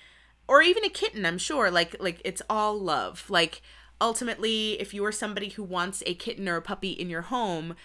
or 0.50 0.61
even 0.61 0.85
a 0.85 0.88
kitten 0.90 1.25
i'm 1.25 1.38
sure 1.38 1.71
like 1.71 1.97
like 2.00 2.21
it's 2.25 2.42
all 2.50 2.78
love. 2.78 3.25
Like 3.30 3.62
ultimately 4.00 4.80
if 4.80 4.92
you 4.92 5.04
are 5.04 5.12
somebody 5.12 5.50
who 5.50 5.62
wants 5.62 6.02
a 6.04 6.14
kitten 6.14 6.49
or 6.49 6.57
a 6.57 6.62
puppy 6.62 6.90
in 6.90 7.09
your 7.09 7.23
home 7.23 7.76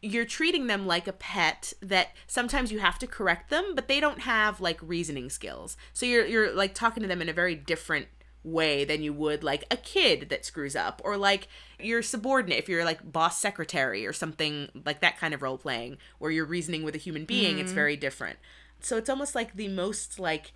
you're 0.00 0.24
treating 0.24 0.68
them 0.68 0.86
like 0.86 1.06
a 1.06 1.12
pet 1.12 1.72
that 1.82 2.08
sometimes 2.26 2.72
you 2.72 2.78
have 2.78 2.98
to 3.00 3.06
correct 3.06 3.50
them 3.50 3.74
but 3.74 3.88
they 3.88 4.00
don't 4.00 4.20
have 4.20 4.60
like 4.60 4.78
reasoning 4.82 5.28
skills. 5.28 5.76
So 5.92 6.06
you're 6.06 6.24
you're 6.24 6.52
like 6.54 6.74
talking 6.74 7.02
to 7.02 7.08
them 7.08 7.20
in 7.20 7.28
a 7.28 7.32
very 7.32 7.54
different 7.54 8.06
way 8.44 8.84
than 8.84 9.02
you 9.02 9.12
would 9.12 9.44
like 9.44 9.64
a 9.70 9.76
kid 9.76 10.28
that 10.30 10.44
screws 10.44 10.76
up 10.76 11.02
or 11.04 11.16
like 11.16 11.48
your 11.78 12.00
subordinate 12.00 12.58
if 12.58 12.68
you're 12.68 12.84
like 12.84 13.12
boss 13.12 13.36
secretary 13.36 14.06
or 14.06 14.12
something 14.12 14.68
like 14.86 15.00
that 15.00 15.18
kind 15.18 15.34
of 15.34 15.42
role 15.42 15.58
playing 15.58 15.98
where 16.18 16.30
you're 16.30 16.46
reasoning 16.46 16.84
with 16.84 16.94
a 16.94 16.98
human 16.98 17.24
being 17.24 17.58
it's 17.58 17.72
mm. 17.72 17.74
very 17.74 17.96
different. 17.96 18.38
So 18.80 18.96
it's 18.96 19.10
almost 19.10 19.34
like 19.34 19.56
the 19.56 19.68
most 19.68 20.20
like 20.20 20.52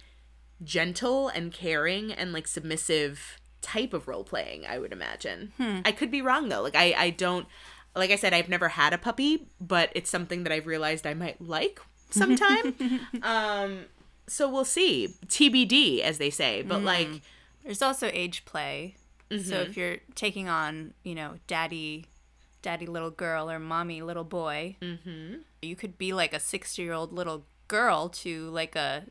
gentle 0.64 1.28
and 1.28 1.52
caring 1.52 2.12
and 2.12 2.32
like 2.32 2.46
submissive 2.46 3.38
type 3.60 3.92
of 3.92 4.08
role 4.08 4.24
playing 4.24 4.66
i 4.66 4.78
would 4.78 4.92
imagine. 4.92 5.52
I 5.84 5.92
could 5.92 6.10
be 6.10 6.22
wrong 6.22 6.48
though. 6.48 6.62
Like 6.62 6.76
i 6.76 6.94
i 6.96 7.10
don't 7.10 7.46
like 7.94 8.10
i 8.10 8.16
said 8.16 8.32
i've 8.32 8.48
never 8.48 8.68
had 8.70 8.92
a 8.92 8.98
puppy 8.98 9.48
but 9.60 9.90
it's 9.94 10.10
something 10.10 10.42
that 10.44 10.52
i've 10.52 10.66
realized 10.66 11.06
i 11.06 11.14
might 11.14 11.40
like 11.40 11.80
sometime. 12.10 12.74
Um 13.22 13.84
so 14.26 14.48
we'll 14.48 14.64
see. 14.64 15.14
Tbd 15.26 16.00
as 16.00 16.18
they 16.18 16.30
say 16.30 16.62
but 16.62 16.82
like 16.82 17.08
There's 17.64 17.82
also 17.82 18.10
age 18.12 18.44
play. 18.44 18.96
So 19.30 19.56
if 19.60 19.78
you're 19.78 19.96
taking 20.14 20.48
on, 20.50 20.92
you 21.04 21.14
know, 21.14 21.36
daddy, 21.46 22.04
daddy 22.60 22.84
little 22.84 23.10
girl 23.10 23.50
or 23.50 23.58
mommy 23.58 24.02
little 24.02 24.24
boy, 24.24 24.76
mm-hmm. 24.82 25.36
you 25.62 25.74
could 25.74 25.96
be 25.96 26.12
like 26.12 26.34
a 26.34 26.40
60 26.40 26.82
year 26.82 26.92
old 26.92 27.14
little 27.14 27.46
girl 27.66 28.10
to 28.10 28.50
like 28.50 28.76
a 28.76 29.04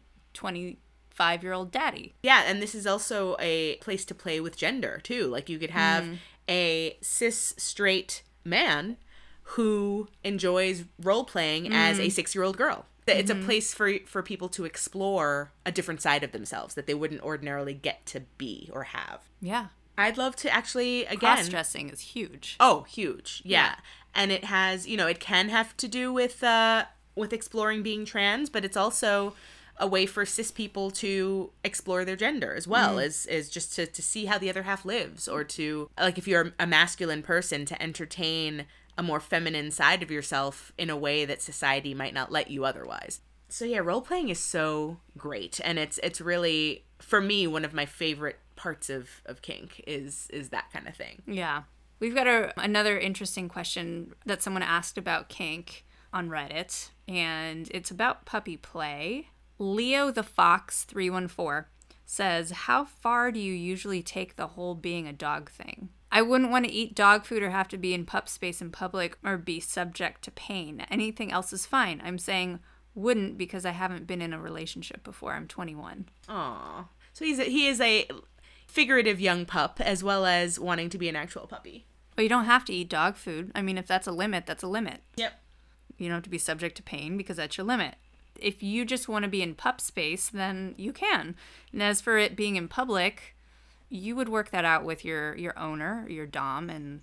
25 1.11 1.43
year 1.43 1.53
old 1.53 1.71
daddy. 1.71 2.13
Yeah, 2.23 2.43
and 2.45 2.61
this 2.61 2.73
is 2.75 2.87
also 2.87 3.35
a 3.39 3.75
place 3.75 4.05
to 4.05 4.15
play 4.15 4.39
with 4.39 4.57
gender 4.57 4.99
too. 5.03 5.27
Like 5.27 5.49
you 5.49 5.59
could 5.59 5.71
have 5.71 6.03
mm. 6.03 6.17
a 6.49 6.97
cis 7.01 7.53
straight 7.57 8.23
man 8.43 8.97
who 9.43 10.07
enjoys 10.23 10.85
role 11.01 11.23
playing 11.23 11.65
mm. 11.65 11.73
as 11.73 11.99
a 11.99 12.07
6-year-old 12.07 12.57
girl. 12.57 12.85
That 13.07 13.17
it's 13.17 13.31
a 13.31 13.33
mm-hmm. 13.33 13.45
place 13.45 13.73
for 13.73 13.91
for 14.05 14.21
people 14.21 14.47
to 14.49 14.63
explore 14.63 15.51
a 15.65 15.71
different 15.71 16.01
side 16.01 16.23
of 16.23 16.33
themselves 16.33 16.75
that 16.75 16.85
they 16.85 16.93
wouldn't 16.93 17.23
ordinarily 17.23 17.73
get 17.73 18.05
to 18.07 18.21
be 18.37 18.69
or 18.71 18.83
have. 18.83 19.21
Yeah. 19.41 19.67
I'd 19.97 20.17
love 20.17 20.35
to 20.37 20.53
actually 20.53 21.05
again 21.05 21.35
Cross 21.35 21.49
dressing 21.49 21.89
is 21.89 21.99
huge. 21.99 22.57
Oh, 22.59 22.83
huge. 22.83 23.41
Yeah. 23.43 23.63
Yeah. 23.63 23.75
And 24.13 24.31
it 24.31 24.43
has, 24.43 24.87
you 24.87 24.97
know, 24.97 25.07
it 25.07 25.19
can 25.19 25.49
have 25.49 25.75
to 25.77 25.87
do 25.87 26.13
with 26.13 26.43
uh 26.43 26.85
with 27.15 27.33
exploring 27.33 27.81
being 27.81 28.05
trans, 28.05 28.51
but 28.51 28.63
it's 28.63 28.77
also 28.77 29.33
a 29.81 29.87
way 29.87 30.05
for 30.05 30.25
cis 30.25 30.51
people 30.51 30.91
to 30.91 31.51
explore 31.63 32.05
their 32.05 32.15
gender 32.15 32.53
as 32.53 32.67
well 32.67 32.97
mm. 32.97 33.03
as 33.03 33.25
is 33.25 33.49
just 33.49 33.75
to, 33.75 33.85
to 33.87 34.01
see 34.01 34.25
how 34.25 34.37
the 34.37 34.49
other 34.49 34.63
half 34.63 34.85
lives 34.85 35.27
or 35.27 35.43
to 35.43 35.89
like 35.99 36.17
if 36.17 36.27
you're 36.27 36.53
a 36.59 36.67
masculine 36.67 37.23
person 37.23 37.65
to 37.65 37.81
entertain 37.81 38.65
a 38.97 39.03
more 39.03 39.19
feminine 39.19 39.71
side 39.71 40.03
of 40.03 40.11
yourself 40.11 40.71
in 40.77 40.89
a 40.89 40.95
way 40.95 41.25
that 41.25 41.41
society 41.41 41.93
might 41.93 42.13
not 42.13 42.31
let 42.31 42.51
you 42.51 42.63
otherwise. 42.63 43.21
So 43.49 43.65
yeah, 43.65 43.79
role 43.79 44.01
playing 44.01 44.29
is 44.29 44.39
so 44.39 44.97
great 45.17 45.59
and 45.63 45.79
it's 45.79 45.99
it's 46.03 46.21
really 46.21 46.85
for 46.99 47.19
me 47.19 47.47
one 47.47 47.65
of 47.65 47.73
my 47.73 47.85
favorite 47.85 48.39
parts 48.55 48.89
of 48.89 49.09
of 49.25 49.41
kink 49.41 49.83
is 49.87 50.27
is 50.31 50.49
that 50.49 50.71
kind 50.71 50.87
of 50.87 50.95
thing. 50.95 51.23
Yeah. 51.25 51.63
We've 51.99 52.15
got 52.15 52.27
a, 52.27 52.53
another 52.59 52.97
interesting 52.97 53.47
question 53.49 54.13
that 54.25 54.41
someone 54.41 54.63
asked 54.63 54.97
about 54.97 55.29
kink 55.29 55.85
on 56.11 56.29
Reddit, 56.29 56.89
and 57.07 57.69
it's 57.71 57.91
about 57.91 58.25
puppy 58.25 58.57
play. 58.57 59.27
Leo 59.61 60.09
the 60.09 60.23
Fox 60.23 60.85
314 60.85 61.65
says, 62.03 62.49
How 62.51 62.83
far 62.83 63.31
do 63.31 63.39
you 63.39 63.53
usually 63.53 64.01
take 64.01 64.35
the 64.35 64.47
whole 64.47 64.73
being 64.73 65.07
a 65.07 65.13
dog 65.13 65.51
thing? 65.51 65.89
I 66.11 66.23
wouldn't 66.23 66.49
want 66.49 66.65
to 66.65 66.71
eat 66.71 66.95
dog 66.95 67.25
food 67.25 67.43
or 67.43 67.51
have 67.51 67.67
to 67.67 67.77
be 67.77 67.93
in 67.93 68.05
pup 68.05 68.27
space 68.27 68.59
in 68.59 68.71
public 68.71 69.17
or 69.23 69.37
be 69.37 69.59
subject 69.59 70.23
to 70.23 70.31
pain. 70.31 70.83
Anything 70.89 71.31
else 71.31 71.53
is 71.53 71.67
fine. 71.67 72.01
I'm 72.03 72.17
saying 72.17 72.59
wouldn't 72.95 73.37
because 73.37 73.63
I 73.63 73.69
haven't 73.69 74.07
been 74.07 74.21
in 74.21 74.33
a 74.33 74.41
relationship 74.41 75.03
before. 75.03 75.33
I'm 75.33 75.47
21. 75.47 76.09
Aw. 76.27 76.87
So 77.13 77.23
he's 77.23 77.37
a, 77.37 77.43
he 77.43 77.67
is 77.67 77.79
a 77.79 78.07
figurative 78.67 79.21
young 79.21 79.45
pup 79.45 79.79
as 79.79 80.03
well 80.03 80.25
as 80.25 80.59
wanting 80.59 80.89
to 80.89 80.97
be 80.97 81.07
an 81.07 81.15
actual 81.15 81.45
puppy. 81.45 81.85
But 82.15 82.23
you 82.23 82.29
don't 82.29 82.45
have 82.45 82.65
to 82.65 82.73
eat 82.73 82.89
dog 82.89 83.15
food. 83.15 83.51
I 83.53 83.61
mean, 83.61 83.77
if 83.77 83.85
that's 83.85 84.07
a 84.07 84.11
limit, 84.11 84.47
that's 84.47 84.63
a 84.63 84.67
limit. 84.67 85.01
Yep. 85.17 85.33
You 85.99 86.07
don't 86.07 86.15
have 86.15 86.23
to 86.23 86.29
be 86.31 86.39
subject 86.39 86.75
to 86.77 86.83
pain 86.83 87.15
because 87.15 87.37
that's 87.37 87.57
your 87.57 87.67
limit. 87.67 87.93
If 88.41 88.61
you 88.63 88.85
just 88.85 89.07
want 89.07 89.23
to 89.23 89.29
be 89.29 89.41
in 89.41 89.55
pup 89.55 89.79
space, 89.81 90.29
then 90.29 90.75
you 90.77 90.91
can. 90.93 91.35
And 91.71 91.81
as 91.81 92.01
for 92.01 92.17
it 92.17 92.35
being 92.35 92.55
in 92.55 92.67
public, 92.67 93.35
you 93.89 94.15
would 94.15 94.29
work 94.29 94.51
that 94.51 94.65
out 94.65 94.83
with 94.83 95.03
your 95.05 95.35
your 95.35 95.57
owner, 95.57 96.05
your 96.09 96.25
dom, 96.25 96.69
and 96.69 97.01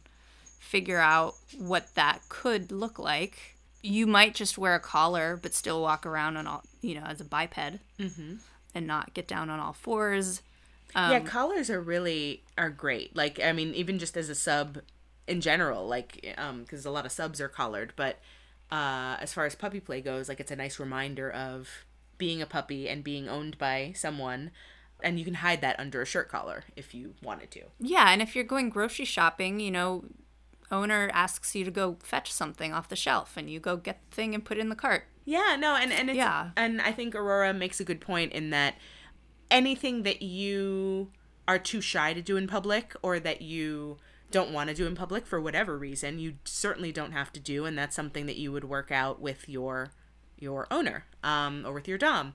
figure 0.58 0.98
out 0.98 1.34
what 1.56 1.94
that 1.94 2.20
could 2.28 2.72
look 2.72 2.98
like. 2.98 3.56
You 3.82 4.06
might 4.06 4.34
just 4.34 4.58
wear 4.58 4.74
a 4.74 4.80
collar, 4.80 5.38
but 5.40 5.54
still 5.54 5.80
walk 5.80 6.04
around 6.04 6.36
on 6.36 6.46
all, 6.46 6.64
you 6.80 6.94
know, 6.94 7.04
as 7.06 7.20
a 7.20 7.24
biped, 7.24 7.58
and 8.74 8.86
not 8.86 9.14
get 9.14 9.28
down 9.28 9.48
on 9.50 9.60
all 9.60 9.72
fours. 9.72 10.42
yeah, 11.12 11.20
collars 11.20 11.70
are 11.70 11.80
really 11.80 12.42
are 12.56 12.70
great. 12.70 13.14
Like 13.14 13.38
I 13.42 13.52
mean, 13.52 13.74
even 13.74 13.98
just 13.98 14.16
as 14.16 14.28
a 14.28 14.34
sub 14.34 14.78
in 15.26 15.40
general, 15.40 15.86
like 15.86 16.34
um 16.38 16.62
because 16.62 16.84
a 16.86 16.90
lot 16.90 17.06
of 17.06 17.12
subs 17.12 17.40
are 17.40 17.48
collared, 17.48 17.92
but 17.96 18.18
uh 18.70 19.16
as 19.20 19.32
far 19.32 19.46
as 19.46 19.54
puppy 19.54 19.80
play 19.80 20.00
goes, 20.00 20.28
like 20.28 20.40
it's 20.40 20.50
a 20.50 20.56
nice 20.56 20.78
reminder 20.78 21.30
of 21.30 21.68
being 22.18 22.42
a 22.42 22.46
puppy 22.46 22.88
and 22.88 23.02
being 23.04 23.28
owned 23.28 23.56
by 23.58 23.92
someone. 23.94 24.50
And 25.02 25.18
you 25.18 25.24
can 25.24 25.34
hide 25.34 25.60
that 25.60 25.78
under 25.78 26.02
a 26.02 26.06
shirt 26.06 26.28
collar 26.28 26.64
if 26.74 26.92
you 26.92 27.14
wanted 27.22 27.52
to. 27.52 27.62
Yeah, 27.78 28.10
and 28.10 28.20
if 28.20 28.34
you're 28.34 28.42
going 28.44 28.68
grocery 28.68 29.04
shopping, 29.04 29.60
you 29.60 29.70
know, 29.70 30.04
owner 30.72 31.08
asks 31.14 31.54
you 31.54 31.64
to 31.64 31.70
go 31.70 31.96
fetch 32.02 32.32
something 32.32 32.72
off 32.72 32.88
the 32.88 32.96
shelf, 32.96 33.36
and 33.36 33.48
you 33.48 33.60
go 33.60 33.76
get 33.76 34.00
the 34.10 34.14
thing 34.16 34.34
and 34.34 34.44
put 34.44 34.56
it 34.58 34.60
in 34.60 34.68
the 34.70 34.74
cart. 34.74 35.04
Yeah, 35.24 35.56
no, 35.58 35.76
and 35.76 35.92
and 35.92 36.10
it's, 36.10 36.16
Yeah. 36.16 36.50
and 36.56 36.80
I 36.82 36.90
think 36.92 37.14
Aurora 37.14 37.54
makes 37.54 37.78
a 37.78 37.84
good 37.84 38.00
point 38.00 38.32
in 38.32 38.50
that 38.50 38.74
anything 39.50 40.02
that 40.02 40.20
you 40.22 41.10
are 41.46 41.58
too 41.58 41.80
shy 41.80 42.12
to 42.12 42.20
do 42.20 42.36
in 42.36 42.46
public 42.46 42.94
or 43.02 43.18
that 43.20 43.40
you 43.40 43.98
don't 44.30 44.52
want 44.52 44.68
to 44.68 44.74
do 44.74 44.86
in 44.86 44.94
public 44.94 45.26
for 45.26 45.40
whatever 45.40 45.78
reason, 45.78 46.18
you 46.18 46.34
certainly 46.44 46.92
don't 46.92 47.12
have 47.12 47.32
to 47.32 47.40
do, 47.40 47.64
and 47.64 47.76
that's 47.76 47.96
something 47.96 48.26
that 48.26 48.36
you 48.36 48.52
would 48.52 48.64
work 48.64 48.90
out 48.90 49.20
with 49.20 49.48
your 49.48 49.90
your 50.38 50.66
owner 50.70 51.04
um, 51.24 51.64
or 51.66 51.72
with 51.72 51.88
your 51.88 51.98
dom. 51.98 52.32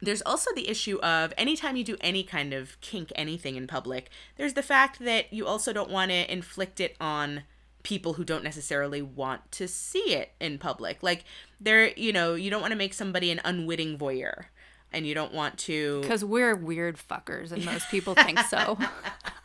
There's 0.00 0.22
also 0.22 0.50
the 0.54 0.68
issue 0.68 0.98
of 0.98 1.32
anytime 1.38 1.76
you 1.76 1.84
do 1.84 1.96
any 2.00 2.22
kind 2.22 2.52
of 2.52 2.78
kink 2.80 3.12
anything 3.14 3.56
in 3.56 3.66
public, 3.66 4.10
there's 4.36 4.54
the 4.54 4.62
fact 4.62 4.98
that 4.98 5.32
you 5.32 5.46
also 5.46 5.72
don't 5.72 5.90
want 5.90 6.10
to 6.10 6.30
inflict 6.30 6.80
it 6.80 6.96
on 7.00 7.44
people 7.82 8.14
who 8.14 8.24
don't 8.24 8.42
necessarily 8.42 9.00
want 9.00 9.50
to 9.52 9.68
see 9.68 10.14
it 10.14 10.32
in 10.40 10.58
public. 10.58 11.02
Like 11.02 11.24
there, 11.60 11.92
you 11.96 12.12
know, 12.12 12.34
you 12.34 12.50
don't 12.50 12.60
want 12.60 12.72
to 12.72 12.76
make 12.76 12.92
somebody 12.92 13.30
an 13.30 13.40
unwitting 13.44 13.96
voyeur 13.96 14.46
and 14.92 15.06
you 15.06 15.14
don't 15.14 15.32
want 15.32 15.58
to 15.58 16.00
Because 16.00 16.24
we're 16.24 16.54
weird 16.54 16.96
fuckers, 16.96 17.52
and 17.52 17.64
most 17.64 17.88
people 17.90 18.14
think 18.14 18.38
so. 18.40 18.78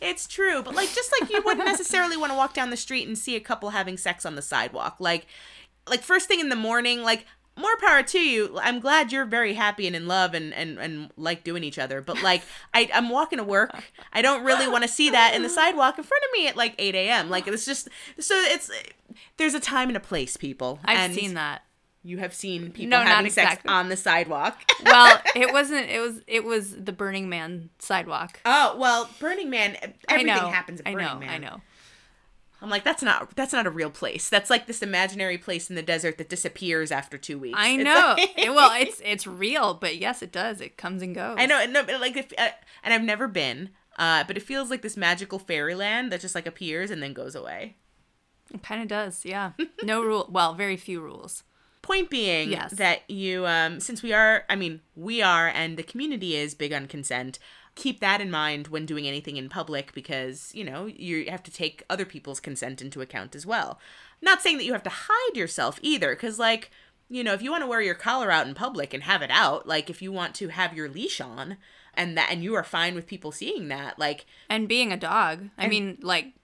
It's 0.00 0.26
true, 0.26 0.62
but 0.62 0.74
like 0.74 0.92
just 0.92 1.12
like 1.20 1.30
you 1.30 1.42
wouldn't 1.42 1.66
necessarily 1.72 2.16
want 2.16 2.32
to 2.32 2.36
walk 2.36 2.54
down 2.54 2.70
the 2.70 2.76
street 2.76 3.06
and 3.06 3.16
see 3.16 3.36
a 3.36 3.40
couple 3.40 3.70
having 3.70 3.96
sex 3.96 4.26
on 4.26 4.34
the 4.34 4.42
sidewalk. 4.42 4.96
Like 4.98 5.26
like 5.88 6.02
first 6.02 6.28
thing 6.28 6.40
in 6.40 6.48
the 6.48 6.56
morning, 6.56 7.02
like 7.02 7.26
more 7.56 7.76
power 7.76 8.02
to 8.02 8.18
you. 8.18 8.58
I'm 8.62 8.80
glad 8.80 9.12
you're 9.12 9.26
very 9.26 9.54
happy 9.54 9.86
and 9.86 9.94
in 9.94 10.06
love 10.06 10.34
and, 10.34 10.54
and, 10.54 10.78
and 10.78 11.10
like 11.16 11.44
doing 11.44 11.64
each 11.64 11.78
other. 11.78 12.00
But 12.00 12.22
like, 12.22 12.42
I, 12.72 12.88
I'm 12.94 13.10
walking 13.10 13.38
to 13.38 13.44
work. 13.44 13.92
I 14.12 14.22
don't 14.22 14.44
really 14.44 14.68
want 14.68 14.84
to 14.84 14.88
see 14.88 15.10
that 15.10 15.34
in 15.34 15.42
the 15.42 15.50
sidewalk 15.50 15.98
in 15.98 16.04
front 16.04 16.24
of 16.24 16.30
me 16.32 16.48
at 16.48 16.56
like 16.56 16.74
8 16.78 16.94
a.m. 16.94 17.28
Like, 17.28 17.46
it's 17.46 17.66
just, 17.66 17.88
so 18.18 18.34
it's, 18.36 18.70
there's 19.36 19.54
a 19.54 19.60
time 19.60 19.88
and 19.88 19.96
a 19.96 20.00
place, 20.00 20.36
people. 20.36 20.80
I've 20.84 20.98
and 20.98 21.14
seen 21.14 21.34
that. 21.34 21.62
You 22.04 22.18
have 22.18 22.34
seen 22.34 22.72
people 22.72 22.90
No, 22.90 22.98
not 22.98 23.06
having 23.08 23.30
sex 23.30 23.46
exactly. 23.52 23.70
on 23.72 23.88
the 23.88 23.96
sidewalk. 23.96 24.58
Well, 24.84 25.20
it 25.36 25.52
wasn't. 25.52 25.88
It 25.88 26.00
was. 26.00 26.20
It 26.26 26.42
was 26.44 26.74
the 26.74 26.92
Burning 26.92 27.28
Man 27.28 27.70
sidewalk. 27.78 28.40
oh, 28.44 28.76
well, 28.76 29.08
Burning 29.20 29.48
Man, 29.48 29.76
everything 30.08 30.30
I 30.30 30.40
know. 30.40 30.48
happens 30.48 30.80
at 30.80 30.88
I 30.88 30.92
Burning 30.94 31.06
know. 31.08 31.18
Man. 31.20 31.28
I 31.30 31.38
know. 31.38 31.60
I'm 32.60 32.68
like, 32.70 32.82
that's 32.84 33.02
not 33.02 33.34
that's 33.36 33.52
not 33.52 33.66
a 33.66 33.70
real 33.70 33.90
place. 33.90 34.28
That's 34.28 34.50
like 34.50 34.66
this 34.66 34.82
imaginary 34.82 35.38
place 35.38 35.68
in 35.70 35.76
the 35.76 35.82
desert 35.82 36.18
that 36.18 36.28
disappears 36.28 36.90
after 36.92 37.16
two 37.18 37.38
weeks. 37.38 37.58
I 37.60 37.70
It's 37.70 37.84
know. 37.84 38.14
like- 38.18 38.38
It- 38.38 38.50
well, 38.54 38.70
it's 38.80 39.00
it's 39.04 39.26
real, 39.26 39.74
but 39.74 39.96
yes, 39.98 40.22
it 40.22 40.32
does. 40.32 40.60
It 40.60 40.76
comes 40.76 41.02
and 41.02 41.14
goes. 41.14 41.36
I 41.38 41.46
know, 41.46 41.64
no, 41.66 41.84
but 41.84 42.00
like, 42.00 42.16
if, 42.16 42.32
uh, 42.38 42.48
and 42.84 42.92
I've 42.94 43.02
never 43.02 43.26
been, 43.28 43.70
uh, 43.98 44.24
but 44.26 44.36
it 44.36 44.42
feels 44.42 44.70
like 44.70 44.82
this 44.82 44.96
magical 44.96 45.38
fairyland 45.38 46.10
that 46.12 46.20
just 46.20 46.34
like 46.34 46.46
appears 46.46 46.90
and 46.90 47.00
then 47.02 47.12
goes 47.12 47.34
away. 47.36 47.76
It 48.52 48.62
kind 48.62 48.82
of 48.82 48.88
does. 48.88 49.24
Yeah. 49.24 49.52
No 49.82 50.02
rule. 50.04 50.28
Well, 50.30 50.54
very 50.54 50.76
few 50.76 51.00
rules. 51.00 51.42
Point 51.82 52.10
being 52.10 52.52
Yes. 52.52 52.72
that 52.72 53.08
you, 53.10 53.46
um, 53.46 53.80
since 53.80 54.02
we 54.02 54.12
are, 54.12 54.44
I 54.48 54.54
mean, 54.56 54.80
we 54.94 55.20
are, 55.20 55.48
and 55.48 55.76
the 55.76 55.82
community 55.82 56.36
is 56.36 56.54
big 56.54 56.72
on 56.72 56.86
consent. 56.86 57.38
Keep 57.74 58.00
that 58.00 58.20
in 58.20 58.30
mind 58.30 58.68
when 58.68 58.86
doing 58.86 59.08
anything 59.08 59.36
in 59.36 59.48
public 59.48 59.92
because 59.94 60.50
you 60.54 60.62
know 60.62 60.86
you 60.86 61.24
have 61.30 61.42
to 61.42 61.50
take 61.50 61.82
other 61.88 62.04
people's 62.04 62.38
consent 62.38 62.82
into 62.82 63.00
account 63.00 63.34
as 63.34 63.46
well. 63.46 63.80
Not 64.20 64.42
saying 64.42 64.58
that 64.58 64.64
you 64.64 64.74
have 64.74 64.82
to 64.84 64.90
hide 64.92 65.36
yourself 65.36 65.78
either, 65.82 66.10
because 66.14 66.38
like 66.38 66.70
you 67.08 67.24
know 67.24 67.32
if 67.32 67.42
you 67.42 67.50
want 67.50 67.62
to 67.62 67.66
wear 67.66 67.80
your 67.80 67.94
collar 67.94 68.30
out 68.30 68.46
in 68.46 68.54
public 68.54 68.92
and 68.94 69.02
have 69.04 69.22
it 69.22 69.30
out, 69.30 69.66
like 69.66 69.88
if 69.90 70.02
you 70.02 70.12
want 70.12 70.34
to 70.36 70.48
have 70.48 70.74
your 70.74 70.88
leash 70.88 71.20
on 71.20 71.56
and 71.94 72.16
that 72.16 72.28
and 72.30 72.44
you 72.44 72.54
are 72.54 72.62
fine 72.62 72.94
with 72.94 73.06
people 73.06 73.32
seeing 73.32 73.68
that, 73.68 73.98
like 73.98 74.26
And 74.50 74.68
being 74.68 74.92
a 74.92 74.96
dog, 74.96 75.48
I 75.58 75.66
mean, 75.66 75.98
like 76.02 76.34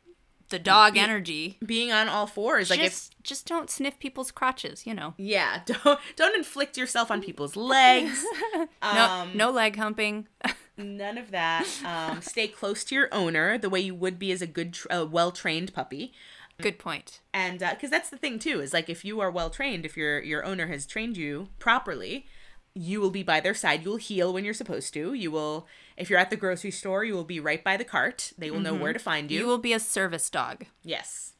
the 0.50 0.58
dog 0.58 0.96
energy. 0.96 1.58
being 1.64 1.92
on 1.92 2.08
all 2.08 2.26
fours, 2.26 2.70
like 2.70 2.78
if 2.80 2.86
just 2.92 3.22
just 3.22 3.46
don't 3.46 3.70
sniff 3.70 3.98
people's 3.98 4.30
crotches. 4.30 4.86
You 4.86 4.94
know. 4.94 5.14
yeah, 5.16 5.60
don't 5.66 5.98
don't 6.16 6.36
inflict 6.36 6.76
yourself 6.76 7.10
on 7.10 7.20
people's 7.22 7.56
legs. 7.56 8.24
No, 8.54 8.66
Um, 8.82 9.30
no 9.34 9.50
leg 9.50 9.76
humping. 9.76 10.26
None 10.76 11.18
of 11.18 11.30
that. 11.32 11.66
Um, 11.84 12.22
stay 12.22 12.46
close 12.48 12.84
to 12.84 12.94
your 12.94 13.08
owner 13.12 13.58
the 13.58 13.68
way 13.68 13.80
you 13.80 13.94
would 13.94 14.18
be 14.18 14.30
as 14.30 14.40
a 14.40 14.46
good, 14.46 14.78
uh, 14.90 15.06
well 15.10 15.32
trained 15.32 15.74
puppy. 15.74 16.12
Good 16.60 16.78
point. 16.78 17.20
And 17.32 17.58
because 17.60 17.90
that's 17.90 18.10
the 18.10 18.16
thing 18.16 18.38
too 18.40 18.60
is 18.60 18.72
like 18.72 18.88
if 18.88 19.04
you 19.04 19.20
are 19.20 19.30
well 19.30 19.50
trained, 19.50 19.84
if 19.84 19.96
your 19.96 20.20
your 20.20 20.44
owner 20.44 20.66
has 20.66 20.86
trained 20.86 21.16
you 21.16 21.48
properly, 21.60 22.26
you 22.74 23.00
will 23.00 23.10
be 23.10 23.22
by 23.22 23.40
their 23.40 23.54
side. 23.54 23.84
You 23.84 23.90
will 23.90 23.96
heel 23.96 24.32
when 24.32 24.44
you're 24.44 24.54
supposed 24.54 24.94
to. 24.94 25.12
You 25.14 25.30
will, 25.30 25.66
if 25.96 26.08
you're 26.08 26.18
at 26.18 26.30
the 26.30 26.36
grocery 26.36 26.70
store, 26.70 27.04
you 27.04 27.14
will 27.14 27.24
be 27.24 27.40
right 27.40 27.62
by 27.62 27.76
the 27.76 27.84
cart. 27.84 28.32
They 28.38 28.50
will 28.50 28.60
know 28.60 28.74
where 28.74 28.92
mm-hmm. 28.92 28.98
to 28.98 29.04
find 29.04 29.30
you. 29.30 29.40
You 29.40 29.46
will 29.46 29.58
be 29.58 29.72
a 29.72 29.80
service 29.80 30.30
dog. 30.30 30.66
Yes. 30.82 31.32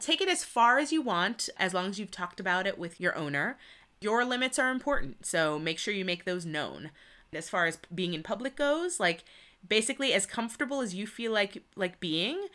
Take 0.00 0.20
it 0.20 0.28
as 0.28 0.44
far 0.44 0.78
as 0.78 0.92
you 0.92 1.02
want, 1.02 1.48
as 1.58 1.74
long 1.74 1.86
as 1.86 1.98
you've 1.98 2.10
talked 2.10 2.40
about 2.40 2.66
it 2.66 2.78
with 2.78 3.00
your 3.00 3.16
owner. 3.16 3.58
Your 4.00 4.24
limits 4.24 4.58
are 4.58 4.70
important, 4.70 5.26
so 5.26 5.58
make 5.58 5.78
sure 5.78 5.92
you 5.92 6.06
make 6.06 6.24
those 6.24 6.46
known. 6.46 6.90
As 7.32 7.50
far 7.50 7.66
as 7.66 7.78
being 7.94 8.14
in 8.14 8.22
public 8.22 8.56
goes, 8.56 8.98
like 8.98 9.24
basically 9.66 10.14
as 10.14 10.24
comfortable 10.24 10.80
as 10.80 10.94
you 10.94 11.06
feel 11.06 11.32
like 11.32 11.62
like 11.76 12.00
being 12.00 12.46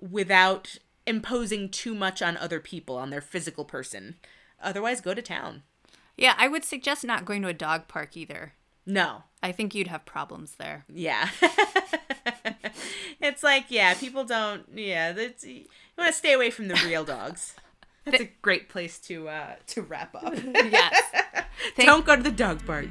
without 0.00 0.78
imposing 1.06 1.68
too 1.68 1.94
much 1.94 2.22
on 2.22 2.36
other 2.36 2.60
people, 2.60 2.96
on 2.96 3.10
their 3.10 3.20
physical 3.20 3.64
person. 3.64 4.16
Otherwise, 4.62 5.00
go 5.00 5.12
to 5.12 5.22
town. 5.22 5.62
Yeah, 6.16 6.34
I 6.38 6.48
would 6.48 6.64
suggest 6.64 7.04
not 7.04 7.24
going 7.24 7.42
to 7.42 7.48
a 7.48 7.52
dog 7.54 7.88
park 7.88 8.16
either. 8.16 8.52
No. 8.86 9.24
I 9.42 9.52
think 9.52 9.74
you'd 9.74 9.88
have 9.88 10.04
problems 10.06 10.56
there. 10.58 10.84
Yeah. 10.88 11.28
it's 13.20 13.42
like, 13.42 13.66
yeah, 13.68 13.94
people 13.94 14.24
don't, 14.24 14.62
yeah, 14.74 15.12
that's, 15.12 15.44
you 15.44 15.64
want 15.98 16.08
to 16.10 16.16
stay 16.16 16.32
away 16.32 16.50
from 16.50 16.68
the 16.68 16.80
real 16.86 17.04
dogs. 17.04 17.54
That's 18.04 18.20
a 18.20 18.30
great 18.42 18.68
place 18.68 18.98
to 19.00 19.28
uh 19.30 19.54
to 19.68 19.80
wrap 19.80 20.14
up. 20.14 20.34
Yes. 20.54 21.02
Thank- 21.76 21.88
Don't 21.88 22.04
go 22.04 22.14
to 22.16 22.22
the 22.22 22.30
dog 22.30 22.64
park. 22.66 22.88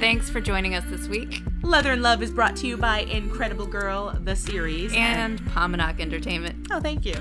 Thanks 0.00 0.30
for 0.30 0.40
joining 0.40 0.74
us 0.74 0.84
this 0.88 1.06
week. 1.08 1.42
Leather 1.62 1.92
and 1.92 2.02
Love 2.02 2.22
is 2.22 2.30
brought 2.30 2.56
to 2.56 2.66
you 2.66 2.76
by 2.78 3.00
Incredible 3.00 3.66
Girl, 3.66 4.10
the 4.18 4.34
series. 4.34 4.92
And 4.94 5.40
Pomonok 5.42 6.00
Entertainment. 6.00 6.68
oh, 6.72 6.80
thank 6.80 7.04
you. 7.04 7.14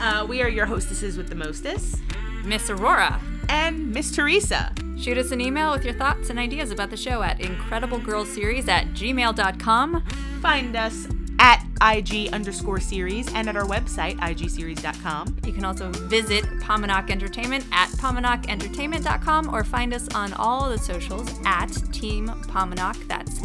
Uh, 0.00 0.24
we 0.28 0.40
are 0.42 0.48
your 0.48 0.64
hostesses 0.66 1.16
with 1.18 1.28
the 1.28 1.34
mostest. 1.34 1.96
Miss 2.44 2.70
Aurora. 2.70 3.20
And 3.48 3.90
Miss 3.92 4.14
Teresa. 4.14 4.74
Shoot 4.98 5.18
us 5.18 5.32
an 5.32 5.40
email 5.40 5.72
with 5.72 5.84
your 5.84 5.94
thoughts 5.94 6.30
and 6.30 6.38
ideas 6.38 6.70
about 6.70 6.90
the 6.90 6.96
show 6.96 7.22
at 7.22 7.38
incrediblegirlseries 7.38 8.68
at 8.68 8.88
gmail.com. 8.88 10.04
Find 10.40 10.76
us 10.76 11.08
at 11.38 11.64
IG 11.82 12.32
underscore 12.32 12.78
series 12.78 13.32
and 13.34 13.48
at 13.48 13.56
our 13.56 13.64
website, 13.64 14.16
igseries.com. 14.20 15.38
You 15.44 15.52
can 15.52 15.64
also 15.64 15.90
visit 15.90 16.44
Pomonok 16.60 17.10
Entertainment 17.10 17.64
at 17.72 17.88
pomonokentertainment.com 17.90 19.52
or 19.52 19.64
find 19.64 19.92
us 19.92 20.08
on 20.14 20.32
all 20.34 20.68
the 20.68 20.78
socials 20.78 21.28
at 21.44 21.68
Team 21.92 22.28
Pomonok. 22.28 23.08
That's 23.08 23.40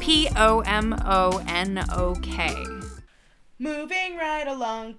P 0.00 0.28
O 0.34 0.60
M 0.60 0.92
O 1.04 1.42
N 1.46 1.84
O 1.92 2.16
K. 2.20 2.64
Moving 3.60 4.16
right 4.16 4.48
along. 4.48 4.96